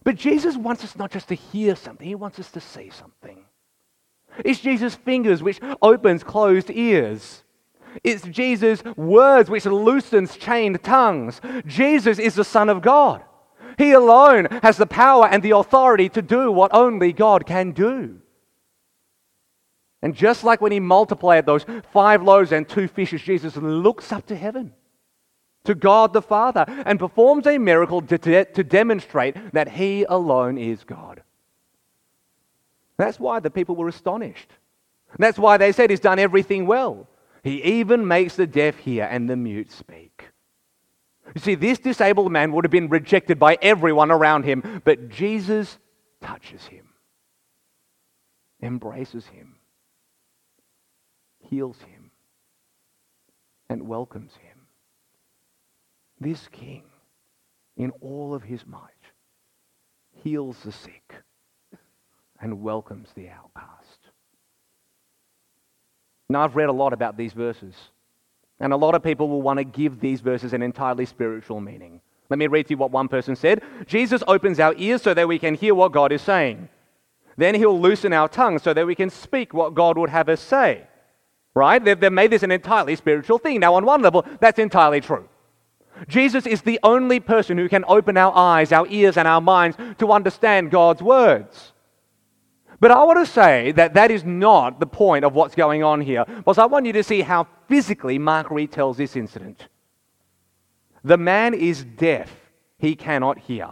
But 0.06 0.14
Jesus 0.14 0.56
wants 0.56 0.84
us 0.84 0.94
not 0.94 1.10
just 1.10 1.26
to 1.30 1.34
hear 1.34 1.74
something, 1.74 2.06
he 2.06 2.14
wants 2.14 2.38
us 2.38 2.52
to 2.52 2.60
see 2.60 2.90
something. 2.90 3.44
It's 4.44 4.60
Jesus' 4.60 4.94
fingers 4.94 5.42
which 5.42 5.58
opens 5.82 6.22
closed 6.22 6.70
ears. 6.70 7.42
It's 8.04 8.22
Jesus' 8.22 8.84
words 8.96 9.50
which 9.50 9.66
loosens 9.66 10.36
chained 10.36 10.80
tongues. 10.84 11.40
Jesus 11.66 12.20
is 12.20 12.36
the 12.36 12.44
Son 12.44 12.68
of 12.68 12.82
God. 12.82 13.24
He 13.78 13.90
alone 13.90 14.46
has 14.62 14.76
the 14.76 14.86
power 14.86 15.26
and 15.26 15.42
the 15.42 15.56
authority 15.56 16.08
to 16.10 16.22
do 16.22 16.52
what 16.52 16.72
only 16.72 17.12
God 17.12 17.44
can 17.44 17.72
do. 17.72 18.20
And 20.02 20.14
just 20.14 20.44
like 20.44 20.60
when 20.60 20.70
he 20.70 20.78
multiplied 20.78 21.46
those 21.46 21.66
five 21.92 22.22
loaves 22.22 22.52
and 22.52 22.68
two 22.68 22.86
fishes, 22.86 23.22
Jesus 23.22 23.56
looks 23.56 24.12
up 24.12 24.24
to 24.26 24.36
heaven, 24.36 24.72
to 25.66 25.74
God 25.74 26.12
the 26.12 26.22
Father, 26.22 26.64
and 26.68 26.98
performs 26.98 27.46
a 27.46 27.58
miracle 27.58 28.02
to, 28.02 28.18
de- 28.18 28.44
to 28.44 28.64
demonstrate 28.64 29.52
that 29.52 29.68
he 29.68 30.04
alone 30.08 30.58
is 30.58 30.84
God. 30.84 31.22
That's 32.96 33.20
why 33.20 33.40
the 33.40 33.50
people 33.50 33.76
were 33.76 33.88
astonished. 33.88 34.50
That's 35.18 35.38
why 35.38 35.56
they 35.56 35.72
said 35.72 35.90
he's 35.90 36.00
done 36.00 36.18
everything 36.18 36.66
well. 36.66 37.08
He 37.42 37.62
even 37.62 38.08
makes 38.08 38.36
the 38.36 38.46
deaf 38.46 38.76
hear 38.78 39.04
and 39.04 39.28
the 39.28 39.36
mute 39.36 39.70
speak. 39.70 40.24
You 41.34 41.40
see, 41.40 41.54
this 41.54 41.78
disabled 41.78 42.32
man 42.32 42.52
would 42.52 42.64
have 42.64 42.70
been 42.70 42.88
rejected 42.88 43.38
by 43.38 43.58
everyone 43.60 44.10
around 44.10 44.44
him, 44.44 44.82
but 44.84 45.08
Jesus 45.08 45.78
touches 46.20 46.64
him, 46.66 46.88
embraces 48.62 49.26
him, 49.26 49.56
heals 51.40 51.78
him, 51.78 52.10
and 53.68 53.88
welcomes 53.88 54.32
him. 54.36 54.45
This 56.20 56.48
king, 56.48 56.82
in 57.76 57.90
all 58.00 58.34
of 58.34 58.42
his 58.42 58.66
might, 58.66 58.80
heals 60.22 60.58
the 60.64 60.72
sick 60.72 61.14
and 62.40 62.62
welcomes 62.62 63.08
the 63.14 63.28
outcast. 63.28 63.98
Now, 66.28 66.42
I've 66.42 66.56
read 66.56 66.68
a 66.68 66.72
lot 66.72 66.92
about 66.92 67.16
these 67.16 67.32
verses, 67.32 67.74
and 68.58 68.72
a 68.72 68.76
lot 68.76 68.94
of 68.94 69.02
people 69.02 69.28
will 69.28 69.42
want 69.42 69.58
to 69.58 69.64
give 69.64 70.00
these 70.00 70.20
verses 70.20 70.52
an 70.52 70.62
entirely 70.62 71.06
spiritual 71.06 71.60
meaning. 71.60 72.00
Let 72.28 72.38
me 72.38 72.46
read 72.48 72.66
to 72.66 72.70
you 72.70 72.78
what 72.78 72.90
one 72.90 73.08
person 73.08 73.36
said 73.36 73.62
Jesus 73.86 74.22
opens 74.26 74.58
our 74.58 74.74
ears 74.76 75.02
so 75.02 75.14
that 75.14 75.28
we 75.28 75.38
can 75.38 75.54
hear 75.54 75.74
what 75.74 75.92
God 75.92 76.10
is 76.10 76.22
saying. 76.22 76.68
Then 77.36 77.54
he'll 77.54 77.78
loosen 77.78 78.12
our 78.12 78.28
tongues 78.28 78.62
so 78.62 78.72
that 78.72 78.86
we 78.86 78.94
can 78.94 79.10
speak 79.10 79.52
what 79.52 79.74
God 79.74 79.98
would 79.98 80.10
have 80.10 80.28
us 80.28 80.40
say. 80.40 80.84
Right? 81.54 81.82
They've 81.82 82.12
made 82.12 82.32
this 82.32 82.42
an 82.42 82.50
entirely 82.50 82.96
spiritual 82.96 83.38
thing. 83.38 83.60
Now, 83.60 83.74
on 83.74 83.84
one 83.84 84.02
level, 84.02 84.26
that's 84.40 84.58
entirely 84.58 85.00
true. 85.00 85.28
Jesus 86.08 86.46
is 86.46 86.62
the 86.62 86.78
only 86.82 87.20
person 87.20 87.58
who 87.58 87.68
can 87.68 87.84
open 87.88 88.16
our 88.16 88.34
eyes, 88.36 88.72
our 88.72 88.86
ears, 88.88 89.16
and 89.16 89.26
our 89.26 89.40
minds 89.40 89.76
to 89.98 90.12
understand 90.12 90.70
God's 90.70 91.02
words. 91.02 91.72
But 92.80 92.90
I 92.90 93.02
want 93.04 93.24
to 93.24 93.32
say 93.32 93.72
that 93.72 93.94
that 93.94 94.10
is 94.10 94.24
not 94.24 94.80
the 94.80 94.86
point 94.86 95.24
of 95.24 95.34
what's 95.34 95.54
going 95.54 95.82
on 95.82 96.00
here, 96.00 96.24
because 96.26 96.58
I 96.58 96.66
want 96.66 96.86
you 96.86 96.92
to 96.92 97.02
see 97.02 97.22
how 97.22 97.46
physically 97.68 98.18
Mark 98.18 98.48
retells 98.48 98.96
this 98.96 99.16
incident. 99.16 99.68
The 101.02 101.16
man 101.16 101.54
is 101.54 101.84
deaf, 101.84 102.30
he 102.78 102.94
cannot 102.94 103.38
hear. 103.38 103.70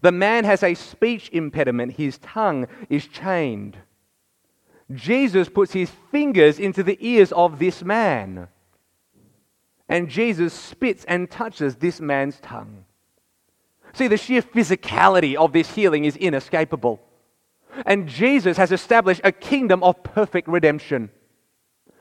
The 0.00 0.12
man 0.12 0.44
has 0.44 0.62
a 0.62 0.74
speech 0.74 1.28
impediment, 1.32 1.92
his 1.92 2.18
tongue 2.18 2.66
is 2.88 3.06
chained. 3.06 3.76
Jesus 4.92 5.48
puts 5.48 5.72
his 5.72 5.90
fingers 6.10 6.58
into 6.58 6.82
the 6.82 6.98
ears 7.00 7.30
of 7.32 7.58
this 7.58 7.84
man, 7.84 8.48
and 9.92 10.08
Jesus 10.08 10.54
spits 10.54 11.04
and 11.04 11.30
touches 11.30 11.76
this 11.76 12.00
man's 12.00 12.40
tongue. 12.40 12.86
See, 13.92 14.08
the 14.08 14.16
sheer 14.16 14.40
physicality 14.40 15.34
of 15.34 15.52
this 15.52 15.74
healing 15.74 16.06
is 16.06 16.16
inescapable. 16.16 16.98
And 17.84 18.08
Jesus 18.08 18.56
has 18.56 18.72
established 18.72 19.20
a 19.22 19.32
kingdom 19.32 19.82
of 19.82 20.02
perfect 20.02 20.48
redemption. 20.48 21.10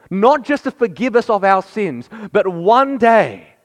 Not 0.09 0.45
just 0.45 0.63
to 0.63 0.71
forgive 0.71 1.17
us 1.17 1.29
of 1.29 1.43
our 1.43 1.61
sins, 1.61 2.09
but 2.31 2.47
one 2.47 2.97
day 2.97 3.55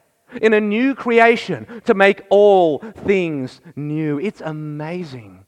in 0.42 0.54
a 0.54 0.60
new 0.60 0.96
creation 0.96 1.80
to 1.84 1.94
make 1.94 2.22
all 2.28 2.78
things 2.78 3.60
new. 3.76 4.18
It's 4.18 4.40
amazing. 4.40 5.44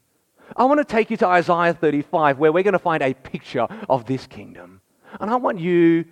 I 0.55 0.63
want 0.63 0.77
to 0.77 0.85
take 0.85 1.11
you 1.11 1.17
to 1.17 1.27
Isaiah 1.27 1.73
35, 1.73 2.39
where 2.39 2.53
we're 2.53 2.63
going 2.63 2.71
to 2.71 2.79
find 2.79 3.03
a 3.03 3.13
picture 3.13 3.67
of 3.89 4.05
this 4.05 4.25
kingdom. 4.25 4.79
And 5.19 5.29
I 5.29 5.35
want 5.35 5.59
you 5.59 6.05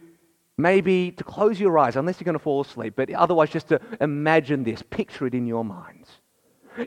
maybe 0.58 1.12
to 1.12 1.24
close 1.24 1.60
your 1.60 1.78
eyes, 1.78 1.96
unless 1.96 2.20
you're 2.20 2.26
going 2.26 2.34
to 2.34 2.40
fall 2.40 2.62
asleep, 2.62 2.94
but 2.96 3.12
otherwise 3.12 3.50
just 3.50 3.70
to 3.70 3.80
imagine 4.02 4.64
this, 4.64 4.82
picture 4.90 5.28
it 5.28 5.34
in 5.34 5.46
your 5.46 5.64
minds. 5.64 6.10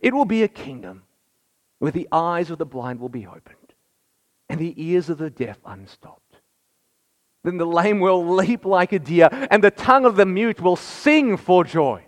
It 0.02 0.12
will 0.12 0.24
be 0.24 0.42
a 0.42 0.48
kingdom 0.48 1.02
where 1.78 1.92
the 1.92 2.08
eyes 2.12 2.50
of 2.50 2.58
the 2.58 2.66
blind 2.66 3.00
will 3.00 3.08
be 3.08 3.26
opened 3.26 3.56
and 4.48 4.58
the 4.58 4.74
ears 4.76 5.08
of 5.08 5.18
the 5.18 5.30
deaf 5.30 5.58
unstopped. 5.64 6.36
Then 7.44 7.56
the 7.56 7.64
lame 7.64 8.00
will 8.00 8.34
leap 8.34 8.64
like 8.64 8.92
a 8.92 8.98
deer, 8.98 9.28
and 9.50 9.64
the 9.64 9.70
tongue 9.70 10.04
of 10.04 10.16
the 10.16 10.26
mute 10.26 10.60
will 10.60 10.76
sing 10.76 11.36
for 11.36 11.64
joy. 11.64 12.04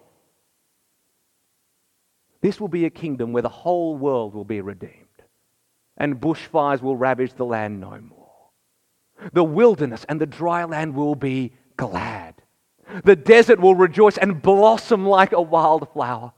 This 2.42 2.60
will 2.60 2.68
be 2.68 2.84
a 2.84 2.90
kingdom 2.90 3.32
where 3.32 3.42
the 3.42 3.48
whole 3.48 3.96
world 3.96 4.34
will 4.34 4.44
be 4.44 4.60
redeemed, 4.60 5.06
and 5.96 6.20
bushfires 6.20 6.82
will 6.82 6.96
ravage 6.96 7.34
the 7.34 7.46
land 7.46 7.80
no 7.80 7.98
more. 7.98 8.21
The 9.32 9.44
wilderness 9.44 10.04
and 10.08 10.20
the 10.20 10.26
dry 10.26 10.64
land 10.64 10.94
will 10.94 11.14
be 11.14 11.52
glad. 11.76 12.42
The 13.04 13.16
desert 13.16 13.60
will 13.60 13.74
rejoice 13.74 14.18
and 14.18 14.42
blossom 14.42 15.06
like 15.06 15.32
a 15.32 15.40
wildflower. 15.40 16.32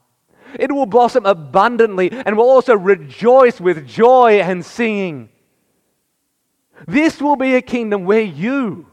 It 0.59 0.71
will 0.71 0.87
blossom 0.87 1.27
abundantly 1.27 2.11
and 2.13 2.37
will 2.37 2.49
also 2.49 2.75
rejoice 2.75 3.61
with 3.61 3.89
joy 3.89 4.41
and 4.41 4.65
singing. 4.65 5.31
This 6.87 7.21
will 7.21 7.37
be 7.37 7.55
a 7.55 7.63
kingdom 7.63 8.05
where 8.05 8.21
you 8.21 8.87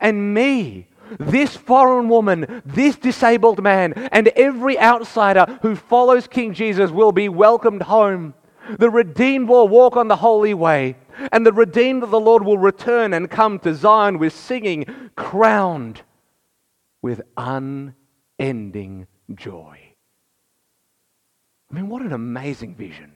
and 0.00 0.34
me, 0.34 0.88
this 1.18 1.56
foreign 1.56 2.08
woman, 2.08 2.62
this 2.64 2.96
disabled 2.96 3.62
man, 3.62 3.92
and 3.92 4.28
every 4.28 4.78
outsider 4.78 5.58
who 5.62 5.76
follows 5.76 6.26
King 6.26 6.54
Jesus 6.54 6.90
will 6.90 7.12
be 7.12 7.28
welcomed 7.28 7.82
home. 7.82 8.34
The 8.78 8.90
redeemed 8.90 9.48
will 9.48 9.68
walk 9.68 9.96
on 9.96 10.08
the 10.08 10.16
holy 10.16 10.54
way, 10.54 10.96
and 11.32 11.46
the 11.46 11.52
redeemed 11.52 12.02
of 12.02 12.10
the 12.10 12.20
Lord 12.20 12.44
will 12.44 12.58
return 12.58 13.12
and 13.12 13.30
come 13.30 13.58
to 13.60 13.74
Zion 13.74 14.18
with 14.18 14.32
singing, 14.32 14.86
crowned 15.16 16.02
with 17.02 17.20
unending 17.36 19.06
joy. 19.34 19.78
I 21.70 21.74
mean, 21.74 21.88
what 21.88 22.02
an 22.02 22.12
amazing 22.12 22.74
vision. 22.74 23.12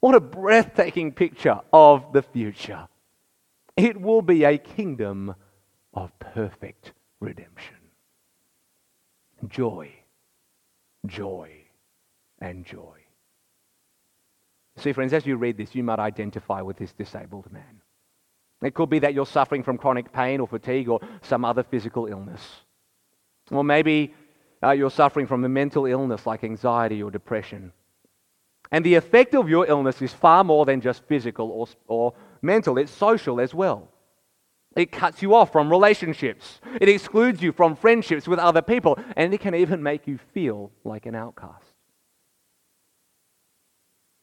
What 0.00 0.14
a 0.14 0.20
breathtaking 0.20 1.12
picture 1.12 1.60
of 1.72 2.12
the 2.12 2.22
future. 2.22 2.88
It 3.76 4.00
will 4.00 4.22
be 4.22 4.44
a 4.44 4.58
kingdom 4.58 5.34
of 5.92 6.16
perfect 6.18 6.92
redemption. 7.18 7.76
Joy, 9.48 9.90
joy, 11.06 11.50
and 12.40 12.64
joy. 12.64 12.99
See, 14.80 14.92
friends, 14.92 15.12
as 15.12 15.26
you 15.26 15.36
read 15.36 15.56
this, 15.56 15.74
you 15.74 15.82
might 15.82 15.98
identify 15.98 16.62
with 16.62 16.78
this 16.78 16.92
disabled 16.92 17.52
man. 17.52 17.82
It 18.62 18.74
could 18.74 18.90
be 18.90 18.98
that 19.00 19.14
you're 19.14 19.26
suffering 19.26 19.62
from 19.62 19.78
chronic 19.78 20.12
pain 20.12 20.40
or 20.40 20.46
fatigue 20.46 20.88
or 20.88 21.00
some 21.22 21.44
other 21.44 21.62
physical 21.62 22.06
illness. 22.06 22.42
Or 23.50 23.62
maybe 23.64 24.14
uh, 24.62 24.70
you're 24.72 24.90
suffering 24.90 25.26
from 25.26 25.44
a 25.44 25.48
mental 25.48 25.86
illness 25.86 26.26
like 26.26 26.44
anxiety 26.44 27.02
or 27.02 27.10
depression. 27.10 27.72
And 28.72 28.84
the 28.84 28.94
effect 28.94 29.34
of 29.34 29.48
your 29.48 29.66
illness 29.66 30.00
is 30.00 30.12
far 30.12 30.44
more 30.44 30.64
than 30.64 30.80
just 30.80 31.04
physical 31.04 31.50
or, 31.50 31.66
or 31.86 32.14
mental, 32.40 32.78
it's 32.78 32.92
social 32.92 33.40
as 33.40 33.54
well. 33.54 33.88
It 34.76 34.92
cuts 34.92 35.20
you 35.20 35.34
off 35.34 35.50
from 35.50 35.68
relationships, 35.68 36.60
it 36.80 36.88
excludes 36.88 37.42
you 37.42 37.52
from 37.52 37.74
friendships 37.74 38.28
with 38.28 38.38
other 38.38 38.62
people, 38.62 38.98
and 39.16 39.34
it 39.34 39.40
can 39.40 39.54
even 39.54 39.82
make 39.82 40.06
you 40.06 40.18
feel 40.32 40.70
like 40.84 41.06
an 41.06 41.16
outcast. 41.16 41.69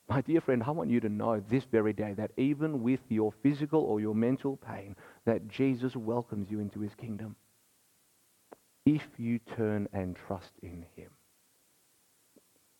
My 0.10 0.22
dear 0.22 0.40
friend, 0.40 0.64
I 0.64 0.72
want 0.72 0.90
you 0.90 1.02
to 1.02 1.10
know 1.10 1.42
this 1.50 1.66
very 1.66 1.92
day 1.92 2.14
that 2.14 2.32
even 2.38 2.82
with 2.82 3.02
your 3.10 3.34
physical 3.44 3.82
or 3.82 4.00
your 4.00 4.16
mental 4.16 4.56
pain, 4.56 4.96
that 5.26 5.50
Jesus 5.50 5.96
welcomes 5.96 6.50
you 6.50 6.60
into 6.60 6.80
his 6.80 6.96
kingdom 6.96 7.36
if 8.86 9.04
you 9.18 9.40
turn 9.40 9.90
and 9.92 10.16
trust 10.16 10.52
in 10.62 10.86
him. 10.96 11.10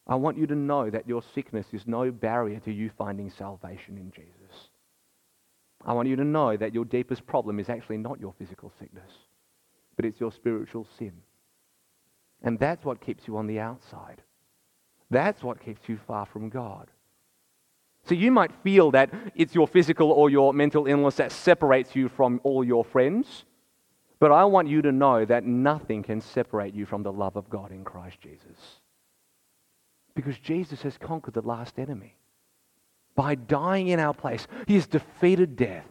I 0.08 0.16
want 0.16 0.38
you 0.38 0.48
to 0.48 0.56
know 0.56 0.90
that 0.90 1.08
your 1.08 1.22
sickness 1.36 1.68
is 1.74 1.86
no 1.86 2.12
barrier 2.12 2.62
to 2.62 2.72
you 2.72 2.90
finding 2.98 3.30
salvation 3.30 3.98
in 3.98 4.12
Jesus. 4.12 4.70
I 5.86 5.92
want 5.92 6.08
you 6.08 6.16
to 6.16 6.24
know 6.24 6.56
that 6.56 6.74
your 6.74 6.86
deepest 6.86 7.28
problem 7.28 7.60
is 7.60 7.68
actually 7.68 7.98
not 7.98 8.22
your 8.22 8.34
physical 8.40 8.72
sickness, 8.80 9.12
but 9.98 10.06
it's 10.06 10.22
your 10.22 10.32
spiritual 10.32 10.88
sin. 10.98 11.12
And 12.42 12.58
that's 12.58 12.86
what 12.86 13.06
keeps 13.06 13.28
you 13.28 13.36
on 13.36 13.48
the 13.48 13.60
outside. 13.60 14.22
That's 15.12 15.44
what 15.44 15.64
keeps 15.64 15.82
you 15.88 16.00
far 16.08 16.26
from 16.26 16.50
God. 16.50 16.90
So 18.08 18.16
you 18.16 18.32
might 18.32 18.52
feel 18.64 18.92
that 18.92 19.10
it's 19.36 19.54
your 19.54 19.68
physical 19.68 20.12
or 20.12 20.30
your 20.30 20.54
mental 20.54 20.88
illness 20.88 21.16
that 21.16 21.32
separates 21.32 21.96
you 21.96 22.10
from 22.10 22.40
all 22.44 22.64
your 22.64 22.86
friends. 22.86 23.46
But 24.20 24.32
I 24.32 24.46
want 24.46 24.68
you 24.68 24.82
to 24.82 24.92
know 24.92 25.26
that 25.26 25.44
nothing 25.44 26.04
can 26.04 26.22
separate 26.22 26.74
you 26.74 26.86
from 26.86 27.04
the 27.04 27.12
love 27.12 27.36
of 27.36 27.50
God 27.50 27.72
in 27.72 27.84
Christ 27.84 28.20
Jesus. 28.22 28.80
Because 30.16 30.40
Jesus 30.40 30.82
has 30.82 30.98
conquered 30.98 31.36
the 31.36 31.42
last 31.42 31.78
enemy. 31.78 32.16
by 33.18 33.36
dying 33.36 33.90
in 33.90 34.00
our 34.00 34.14
place. 34.14 34.48
He 34.68 34.76
has 34.76 34.88
defeated 34.88 35.58
death. 35.58 35.88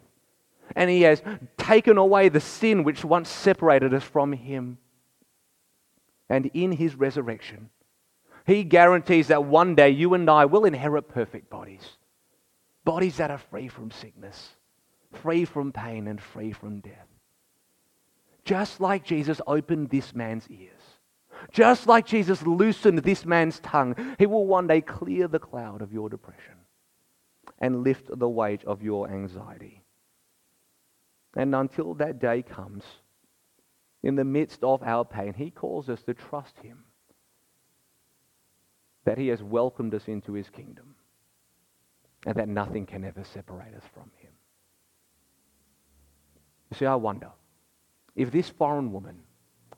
And 0.75 0.89
He 0.89 1.03
has 1.03 1.23
taken 1.59 1.99
away 1.99 2.31
the 2.31 2.41
sin 2.41 2.85
which 2.85 3.05
once 3.05 3.29
separated 3.29 3.93
us 3.93 4.03
from 4.03 4.33
Him. 4.33 4.79
And 6.31 6.51
in 6.55 6.73
His 6.73 6.95
resurrection, 6.95 7.69
He 8.47 8.65
guarantees 8.65 9.29
that 9.29 9.45
one 9.45 9.75
day 9.75 9.91
you 9.91 10.15
and 10.15 10.31
I 10.31 10.47
will 10.47 10.65
inherit 10.65 11.09
perfect 11.09 11.51
bodies. 11.51 11.99
Bodies 12.87 13.17
that 13.17 13.33
are 13.33 13.39
free 13.39 13.67
from 13.67 13.91
sickness, 13.91 14.51
free 15.13 15.45
from 15.45 15.73
pain, 15.73 16.07
and 16.07 16.21
free 16.23 16.53
from 16.53 16.79
death. 16.79 17.09
Just 18.45 18.81
like 18.81 19.05
Jesus 19.05 19.41
opened 19.47 19.91
this 19.91 20.15
man's 20.15 20.49
ears, 20.49 20.81
just 21.51 21.89
like 21.89 22.07
Jesus 22.07 22.47
loosened 22.47 23.01
this 23.01 23.27
man's 23.27 23.59
tongue, 23.59 23.97
he 24.21 24.27
will 24.27 24.47
one 24.47 24.69
day 24.69 24.81
clear 24.81 25.27
the 25.27 25.41
cloud 25.41 25.83
of 25.83 25.93
your 25.93 26.09
depression 26.09 26.55
and 27.59 27.83
lift 27.83 28.07
the 28.09 28.29
weight 28.29 28.63
of 28.65 28.83
your 28.83 29.11
anxiety. 29.11 29.83
And 31.37 31.57
until 31.57 31.95
that 31.95 32.21
day 32.21 32.43
comes, 32.43 32.85
in 34.05 34.15
the 34.15 34.25
midst 34.25 34.63
of 34.63 34.85
our 34.85 35.05
pain, 35.05 35.35
he 35.35 35.51
calls 35.51 35.89
us 35.89 36.03
to 36.05 36.15
trust 36.15 36.57
him 36.61 36.85
that 39.05 39.19
he 39.19 39.27
has 39.29 39.43
welcomed 39.43 39.95
us 39.95 40.07
into 40.07 40.35
his 40.35 40.51
kingdom 40.51 40.96
and 42.27 42.35
that 42.35 42.49
nothing 42.49 42.85
can 42.85 43.05
ever 43.05 43.25
separate 43.25 43.73
us 43.75 43.85
from 43.95 44.11
him. 44.19 44.33
You 46.71 46.77
see, 46.77 46.87
I 46.87 46.97
wonder 46.97 47.31
if 48.17 48.33
this 48.33 48.51
foreign 48.51 48.93
woman 48.93 49.21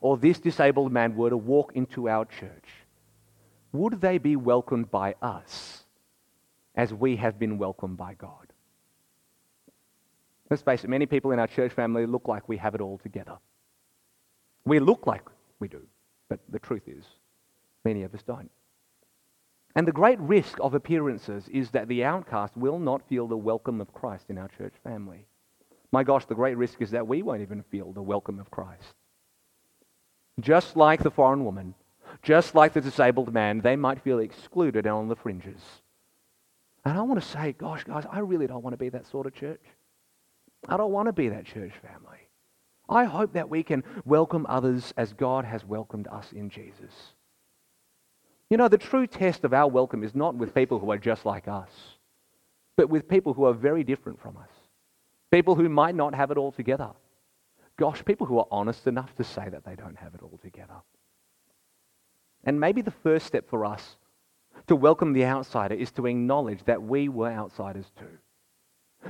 or 0.01 0.17
this 0.17 0.39
disabled 0.39 0.91
man 0.91 1.15
were 1.15 1.29
to 1.29 1.37
walk 1.37 1.73
into 1.75 2.09
our 2.09 2.25
church, 2.25 2.65
would 3.71 4.01
they 4.01 4.17
be 4.17 4.35
welcomed 4.35 4.89
by 4.89 5.13
us 5.21 5.83
as 6.75 6.91
we 6.93 7.15
have 7.17 7.37
been 7.37 7.59
welcomed 7.59 7.97
by 7.97 8.15
God? 8.15 8.47
Let's 10.49 10.63
face 10.63 10.83
it, 10.83 10.89
many 10.89 11.05
people 11.05 11.31
in 11.31 11.37
our 11.37 11.47
church 11.47 11.71
family 11.71 12.07
look 12.07 12.27
like 12.27 12.49
we 12.49 12.57
have 12.57 12.73
it 12.73 12.81
all 12.81 12.97
together. 12.97 13.37
We 14.65 14.79
look 14.79 15.05
like 15.05 15.23
we 15.59 15.67
do, 15.67 15.81
but 16.29 16.39
the 16.49 16.57
truth 16.57 16.87
is, 16.87 17.05
many 17.85 18.01
of 18.01 18.15
us 18.15 18.23
don't. 18.23 18.49
And 19.75 19.87
the 19.87 19.91
great 19.91 20.19
risk 20.19 20.57
of 20.61 20.73
appearances 20.73 21.47
is 21.49 21.71
that 21.71 21.87
the 21.87 22.03
outcast 22.03 22.57
will 22.57 22.79
not 22.79 23.07
feel 23.07 23.27
the 23.27 23.37
welcome 23.37 23.79
of 23.79 23.93
Christ 23.93 24.25
in 24.29 24.37
our 24.37 24.49
church 24.49 24.73
family. 24.83 25.25
My 25.91 26.03
gosh, 26.03 26.25
the 26.25 26.35
great 26.35 26.57
risk 26.57 26.81
is 26.81 26.91
that 26.91 27.07
we 27.07 27.21
won't 27.21 27.41
even 27.41 27.63
feel 27.63 27.91
the 27.91 28.01
welcome 28.01 28.39
of 28.39 28.51
Christ. 28.51 28.95
Just 30.39 30.75
like 30.75 31.03
the 31.03 31.11
foreign 31.11 31.45
woman, 31.45 31.75
just 32.21 32.55
like 32.55 32.73
the 32.73 32.81
disabled 32.81 33.33
man, 33.33 33.61
they 33.61 33.75
might 33.75 34.01
feel 34.01 34.19
excluded 34.19 34.85
and 34.85 34.95
on 34.95 35.07
the 35.07 35.15
fringes. 35.15 35.61
And 36.85 36.97
I 36.97 37.01
want 37.01 37.21
to 37.21 37.27
say, 37.27 37.53
gosh, 37.53 37.83
guys, 37.83 38.05
I 38.09 38.19
really 38.19 38.47
don't 38.47 38.63
want 38.63 38.73
to 38.73 38.77
be 38.77 38.89
that 38.89 39.05
sort 39.05 39.27
of 39.27 39.35
church. 39.35 39.61
I 40.67 40.77
don't 40.77 40.91
want 40.91 41.07
to 41.07 41.13
be 41.13 41.29
that 41.29 41.45
church 41.45 41.73
family. 41.81 42.17
I 42.87 43.03
hope 43.03 43.33
that 43.33 43.49
we 43.49 43.63
can 43.63 43.83
welcome 44.05 44.45
others 44.49 44.93
as 44.97 45.13
God 45.13 45.45
has 45.45 45.63
welcomed 45.63 46.07
us 46.07 46.31
in 46.31 46.49
Jesus. 46.49 47.13
You 48.49 48.57
know, 48.57 48.67
the 48.67 48.77
true 48.77 49.05
test 49.05 49.43
of 49.43 49.53
our 49.53 49.69
welcome 49.69 50.03
is 50.03 50.15
not 50.15 50.35
with 50.35 50.55
people 50.55 50.79
who 50.79 50.91
are 50.91 50.97
just 50.97 51.25
like 51.25 51.47
us, 51.47 51.69
but 52.75 52.89
with 52.89 53.07
people 53.07 53.33
who 53.33 53.45
are 53.45 53.53
very 53.53 53.83
different 53.83 54.19
from 54.19 54.37
us. 54.37 54.49
People 55.31 55.55
who 55.55 55.69
might 55.69 55.93
not 55.93 56.15
have 56.15 56.31
it 56.31 56.37
all 56.37 56.51
together. 56.51 56.89
Gosh, 57.77 58.03
people 58.03 58.25
who 58.25 58.39
are 58.39 58.47
honest 58.49 58.87
enough 58.87 59.15
to 59.15 59.23
say 59.23 59.47
that 59.49 59.63
they 59.63 59.75
don't 59.75 59.97
have 59.97 60.15
it 60.15 60.23
all 60.23 60.39
together. 60.41 60.81
And 62.43 62.59
maybe 62.59 62.81
the 62.81 62.91
first 62.91 63.27
step 63.27 63.47
for 63.47 63.65
us 63.65 63.97
to 64.67 64.75
welcome 64.75 65.13
the 65.13 65.25
outsider 65.25 65.75
is 65.75 65.91
to 65.91 66.07
acknowledge 66.07 66.63
that 66.65 66.81
we 66.81 67.07
were 67.07 67.29
outsiders 67.29 67.85
too. 67.99 68.17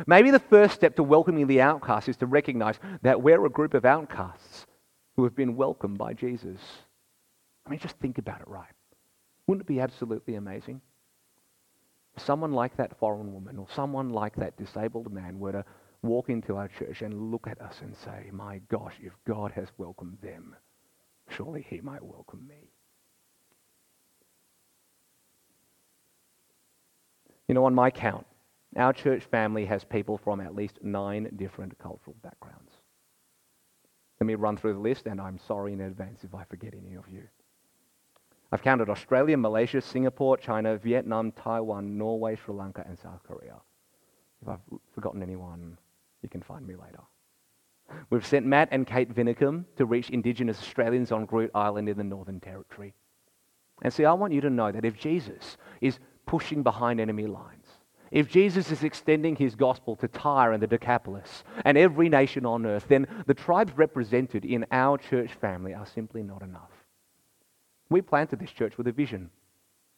Maybe 0.06 0.32
the 0.32 0.39
first 0.39 0.75
step 0.75 0.95
to 0.97 1.04
welcoming 1.04 1.47
the 1.47 1.62
outcast 1.62 2.10
is 2.10 2.17
to 2.17 2.25
recognize 2.25 2.78
that 3.02 3.21
we're 3.21 3.45
a 3.45 3.49
group 3.49 3.73
of 3.73 3.86
outcasts 3.86 4.67
who 5.15 5.23
have 5.23 5.36
been 5.36 5.56
welcomed 5.56 5.97
by 5.97 6.13
Jesus. 6.13 6.60
I 7.65 7.69
mean, 7.69 7.80
just 7.80 7.97
think 7.97 8.17
about 8.17 8.41
it, 8.41 8.47
right? 8.47 8.67
Wouldn't 9.49 9.67
it 9.67 9.73
be 9.73 9.79
absolutely 9.79 10.35
amazing? 10.35 10.79
If 12.15 12.21
someone 12.23 12.51
like 12.51 12.77
that 12.77 12.99
foreign 12.99 13.33
woman 13.33 13.57
or 13.57 13.65
someone 13.73 14.12
like 14.12 14.35
that 14.35 14.55
disabled 14.57 15.12
man 15.12 15.39
were 15.39 15.53
to 15.53 15.65
walk 16.03 16.29
into 16.29 16.55
our 16.55 16.67
church 16.67 17.01
and 17.01 17.31
look 17.31 17.47
at 17.47 17.59
us 17.59 17.81
and 17.81 17.95
say, 17.97 18.29
My 18.31 18.59
gosh, 18.69 18.93
if 19.01 19.13
God 19.25 19.51
has 19.53 19.67
welcomed 19.79 20.19
them, 20.21 20.55
surely 21.29 21.65
He 21.67 21.81
might 21.81 22.03
welcome 22.03 22.45
me. 22.47 22.69
You 27.47 27.55
know, 27.55 27.65
on 27.65 27.73
my 27.73 27.89
count, 27.89 28.27
our 28.75 28.93
church 28.93 29.23
family 29.23 29.65
has 29.65 29.83
people 29.83 30.19
from 30.19 30.41
at 30.41 30.53
least 30.53 30.77
nine 30.83 31.27
different 31.38 31.75
cultural 31.79 32.15
backgrounds. 32.21 32.73
Let 34.21 34.27
me 34.27 34.35
run 34.35 34.57
through 34.57 34.73
the 34.73 34.79
list, 34.79 35.07
and 35.07 35.19
I'm 35.19 35.39
sorry 35.39 35.73
in 35.73 35.81
advance 35.81 36.23
if 36.23 36.35
I 36.35 36.43
forget 36.43 36.75
any 36.75 36.93
of 36.93 37.09
you. 37.09 37.23
I've 38.51 38.63
counted 38.63 38.89
Australia, 38.89 39.38
Malaysia, 39.38 39.79
Singapore, 39.81 40.38
China, 40.38 40.77
Vietnam, 40.77 41.31
Taiwan, 41.31 41.97
Norway, 41.97 42.35
Sri 42.35 42.53
Lanka, 42.53 42.83
and 42.88 42.97
South 42.97 43.21
Korea. 43.23 43.55
If 44.41 44.47
I've 44.47 44.79
forgotten 44.95 45.21
anyone, 45.21 45.77
you 46.23 46.29
can 46.29 46.41
find 46.41 46.65
me 46.65 46.75
later. 46.75 47.01
We've 48.09 48.25
sent 48.25 48.45
Matt 48.45 48.69
and 48.71 48.85
Kate 48.85 49.13
Vinicum 49.13 49.65
to 49.77 49.85
reach 49.85 50.09
Indigenous 50.09 50.59
Australians 50.59 51.12
on 51.12 51.25
Groote 51.25 51.51
Eylandt 51.51 51.89
in 51.89 51.97
the 51.97 52.03
Northern 52.03 52.39
Territory. 52.39 52.93
And 53.81 53.93
see, 53.93 54.05
I 54.05 54.13
want 54.13 54.33
you 54.33 54.41
to 54.41 54.49
know 54.49 54.71
that 54.71 54.85
if 54.85 54.97
Jesus 54.97 55.57
is 55.81 55.99
pushing 56.25 56.63
behind 56.63 56.99
enemy 56.99 57.25
lines, 57.25 57.65
if 58.12 58.29
Jesus 58.29 58.71
is 58.71 58.83
extending 58.83 59.35
his 59.35 59.55
gospel 59.55 59.95
to 59.97 60.07
Tyre 60.07 60.53
and 60.53 60.62
the 60.62 60.67
Decapolis 60.67 61.43
and 61.63 61.77
every 61.77 62.09
nation 62.09 62.45
on 62.45 62.65
earth, 62.65 62.85
then 62.88 63.07
the 63.27 63.33
tribes 63.33 63.71
represented 63.75 64.45
in 64.45 64.65
our 64.71 64.97
church 64.97 65.33
family 65.33 65.73
are 65.73 65.85
simply 65.85 66.23
not 66.23 66.41
enough. 66.41 66.71
We 67.89 68.02
planted 68.02 68.39
this 68.39 68.52
church 68.52 68.78
with 68.78 68.88
a 68.88 68.91
vision. 68.91 69.30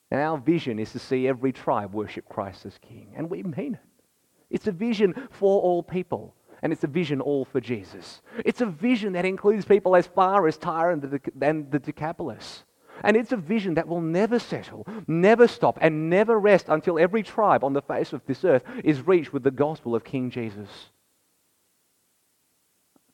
And 0.09 0.19
our 0.19 0.37
vision 0.37 0.79
is 0.79 0.91
to 0.91 0.99
see 0.99 1.27
every 1.27 1.53
tribe 1.53 1.93
worship 1.93 2.27
Christ 2.27 2.65
as 2.65 2.77
King. 2.77 3.13
And 3.15 3.29
we 3.29 3.43
mean 3.43 3.75
it. 3.75 3.79
It's 4.49 4.67
a 4.67 4.71
vision 4.71 5.29
for 5.31 5.61
all 5.61 5.81
people. 5.81 6.35
And 6.61 6.71
it's 6.71 6.83
a 6.83 6.87
vision 6.87 7.21
all 7.21 7.45
for 7.45 7.59
Jesus. 7.59 8.21
It's 8.45 8.61
a 8.61 8.65
vision 8.65 9.13
that 9.13 9.25
includes 9.25 9.65
people 9.65 9.95
as 9.95 10.07
far 10.07 10.47
as 10.47 10.57
Tyre 10.57 10.91
and 10.91 11.01
the, 11.01 11.21
and 11.41 11.71
the 11.71 11.79
Decapolis. 11.79 12.63
And 13.03 13.17
it's 13.17 13.31
a 13.31 13.37
vision 13.37 13.73
that 13.75 13.87
will 13.87 14.01
never 14.01 14.37
settle, 14.37 14.85
never 15.07 15.47
stop, 15.47 15.79
and 15.81 16.09
never 16.09 16.39
rest 16.39 16.67
until 16.69 16.99
every 16.99 17.23
tribe 17.23 17.63
on 17.63 17.73
the 17.73 17.81
face 17.81 18.13
of 18.13 18.21
this 18.27 18.43
earth 18.45 18.63
is 18.83 19.07
reached 19.07 19.33
with 19.33 19.43
the 19.43 19.49
gospel 19.49 19.95
of 19.95 20.03
King 20.03 20.29
Jesus. 20.29 20.69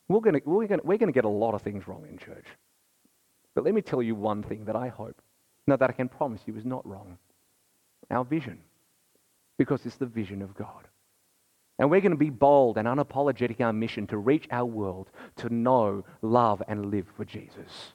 We're 0.08 0.20
going 0.20 0.42
we're 0.44 0.66
to, 0.66 0.80
we're 0.84 0.98
to 0.98 1.12
get 1.12 1.24
a 1.24 1.28
lot 1.28 1.54
of 1.54 1.62
things 1.62 1.88
wrong 1.88 2.06
in 2.10 2.18
church. 2.18 2.46
But 3.58 3.64
let 3.64 3.74
me 3.74 3.82
tell 3.82 4.00
you 4.00 4.14
one 4.14 4.44
thing 4.44 4.66
that 4.66 4.76
I 4.76 4.86
hope, 4.86 5.20
no, 5.66 5.76
that 5.76 5.90
I 5.90 5.92
can 5.92 6.08
promise 6.08 6.42
you 6.46 6.54
is 6.54 6.64
not 6.64 6.86
wrong. 6.86 7.18
Our 8.08 8.24
vision. 8.24 8.60
Because 9.56 9.84
it's 9.84 9.96
the 9.96 10.06
vision 10.06 10.42
of 10.42 10.54
God. 10.54 10.86
And 11.80 11.90
we're 11.90 12.00
going 12.00 12.12
to 12.12 12.16
be 12.16 12.30
bold 12.30 12.78
and 12.78 12.86
unapologetic 12.86 13.58
in 13.58 13.66
our 13.66 13.72
mission 13.72 14.06
to 14.06 14.16
reach 14.16 14.46
our 14.52 14.64
world 14.64 15.10
to 15.38 15.52
know, 15.52 16.04
love, 16.22 16.62
and 16.68 16.92
live 16.92 17.06
for 17.16 17.24
Jesus. 17.24 17.94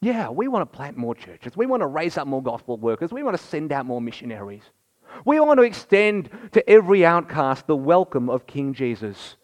Yeah, 0.00 0.30
we 0.30 0.48
want 0.48 0.68
to 0.68 0.76
plant 0.76 0.96
more 0.96 1.14
churches. 1.14 1.56
We 1.56 1.66
want 1.66 1.82
to 1.82 1.86
raise 1.86 2.18
up 2.18 2.26
more 2.26 2.42
gospel 2.42 2.76
workers. 2.76 3.12
We 3.12 3.22
want 3.22 3.38
to 3.38 3.46
send 3.46 3.70
out 3.70 3.86
more 3.86 4.00
missionaries. 4.00 4.64
We 5.24 5.38
want 5.38 5.60
to 5.60 5.64
extend 5.64 6.28
to 6.50 6.68
every 6.68 7.06
outcast 7.06 7.68
the 7.68 7.76
welcome 7.76 8.28
of 8.28 8.48
King 8.48 8.74
Jesus. 8.74 9.36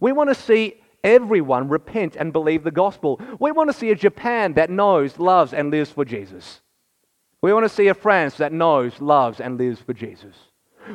We 0.00 0.12
want 0.12 0.30
to 0.30 0.36
see 0.36 0.79
everyone 1.04 1.68
repent 1.68 2.16
and 2.16 2.32
believe 2.32 2.64
the 2.64 2.70
gospel. 2.70 3.20
We 3.38 3.52
want 3.52 3.70
to 3.70 3.76
see 3.76 3.90
a 3.90 3.94
Japan 3.94 4.54
that 4.54 4.70
knows, 4.70 5.18
loves, 5.18 5.52
and 5.52 5.70
lives 5.70 5.90
for 5.90 6.04
Jesus. 6.04 6.60
We 7.42 7.52
want 7.52 7.64
to 7.64 7.74
see 7.74 7.88
a 7.88 7.94
France 7.94 8.36
that 8.36 8.52
knows, 8.52 9.00
loves, 9.00 9.40
and 9.40 9.58
lives 9.58 9.80
for 9.80 9.94
Jesus. 9.94 10.34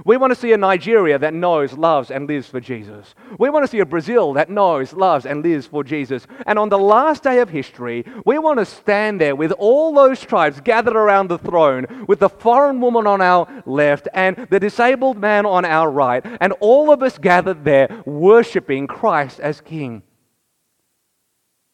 We 0.04 0.18
want 0.18 0.32
to 0.32 0.40
see 0.40 0.52
a 0.54 0.58
Nigeria 0.58 1.18
that 1.20 1.34
knows, 1.34 1.74
loves, 1.74 2.12
and 2.12 2.28
lives 2.28 2.48
for 2.48 2.60
Jesus. 2.60 3.16
We 3.40 3.50
want 3.50 3.64
to 3.64 3.68
see 3.68 3.80
a 3.80 3.86
Brazil 3.86 4.34
that 4.34 4.50
knows, 4.50 4.94
loves, 4.94 5.26
and 5.26 5.44
lives 5.44 5.68
for 5.68 5.84
Jesus. 5.84 6.28
And 6.46 6.60
on 6.60 6.70
the 6.70 6.78
last 6.78 7.24
day 7.24 7.40
of 7.40 7.50
history, 7.50 8.06
we 8.26 8.38
want 8.38 8.60
to 8.60 8.66
stand 8.66 9.22
there 9.22 9.36
with 9.36 9.52
all 9.54 9.94
those 9.94 10.22
tribes 10.22 10.60
gathered 10.62 10.96
around 10.96 11.30
the 11.30 11.38
throne, 11.38 12.06
with 12.08 12.20
the 12.20 12.30
foreign 12.30 12.82
woman 12.82 13.08
on 13.08 13.22
our 13.22 13.64
left 13.66 14.08
and 14.14 14.48
the 14.50 14.60
disabled 14.60 15.18
man 15.18 15.46
on 15.46 15.66
our 15.66 15.90
right, 15.90 16.26
and 16.42 16.54
all 16.60 16.92
of 16.92 17.04
us 17.04 17.18
gathered 17.18 17.64
there 17.64 18.04
worshiping 18.06 18.88
Christ 18.88 19.40
as 19.40 19.62
King. 19.62 20.04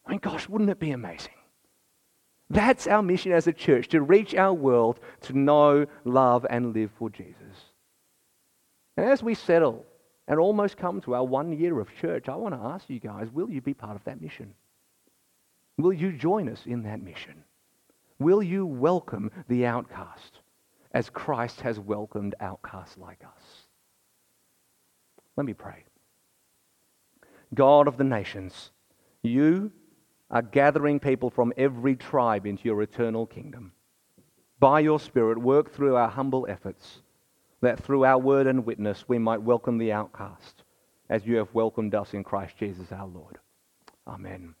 I 0.06 0.10
mean, 0.10 0.20
gosh, 0.20 0.48
wouldn't 0.48 0.70
it 0.70 0.80
be 0.80 0.90
amazing? 0.90 1.32
That's 2.50 2.86
our 2.86 3.02
mission 3.02 3.32
as 3.32 3.46
a 3.46 3.52
church 3.52 3.88
to 3.88 4.02
reach 4.02 4.34
our 4.34 4.52
world 4.52 5.00
to 5.22 5.32
know, 5.36 5.86
love, 6.04 6.44
and 6.50 6.74
live 6.74 6.90
for 6.98 7.08
Jesus. 7.08 7.41
And 8.96 9.06
as 9.06 9.22
we 9.22 9.34
settle 9.34 9.86
and 10.28 10.38
almost 10.38 10.76
come 10.76 11.00
to 11.02 11.14
our 11.14 11.24
one 11.24 11.52
year 11.52 11.80
of 11.80 11.94
church, 11.96 12.28
I 12.28 12.36
want 12.36 12.54
to 12.54 12.60
ask 12.60 12.88
you 12.88 13.00
guys 13.00 13.30
will 13.32 13.50
you 13.50 13.60
be 13.60 13.74
part 13.74 13.96
of 13.96 14.04
that 14.04 14.20
mission? 14.20 14.54
Will 15.78 15.92
you 15.92 16.12
join 16.12 16.48
us 16.48 16.62
in 16.66 16.82
that 16.82 17.02
mission? 17.02 17.44
Will 18.18 18.42
you 18.42 18.66
welcome 18.66 19.30
the 19.48 19.66
outcast 19.66 20.40
as 20.92 21.10
Christ 21.10 21.60
has 21.62 21.80
welcomed 21.80 22.34
outcasts 22.40 22.98
like 22.98 23.22
us? 23.24 23.42
Let 25.36 25.46
me 25.46 25.54
pray. 25.54 25.84
God 27.54 27.88
of 27.88 27.96
the 27.96 28.04
nations, 28.04 28.70
you 29.22 29.72
are 30.30 30.42
gathering 30.42 30.98
people 30.98 31.30
from 31.30 31.52
every 31.56 31.96
tribe 31.96 32.46
into 32.46 32.64
your 32.64 32.82
eternal 32.82 33.26
kingdom. 33.26 33.72
By 34.58 34.80
your 34.80 35.00
Spirit, 35.00 35.38
work 35.38 35.72
through 35.72 35.96
our 35.96 36.08
humble 36.08 36.46
efforts, 36.48 37.01
that 37.62 37.82
through 37.82 38.04
our 38.04 38.18
word 38.18 38.46
and 38.46 38.66
witness 38.66 39.08
we 39.08 39.18
might 39.18 39.40
welcome 39.40 39.78
the 39.78 39.92
outcast, 39.92 40.64
as 41.08 41.26
you 41.26 41.36
have 41.36 41.54
welcomed 41.54 41.94
us 41.94 42.12
in 42.12 42.22
Christ 42.22 42.56
Jesus 42.58 42.92
our 42.92 43.06
Lord. 43.06 43.38
Amen. 44.06 44.54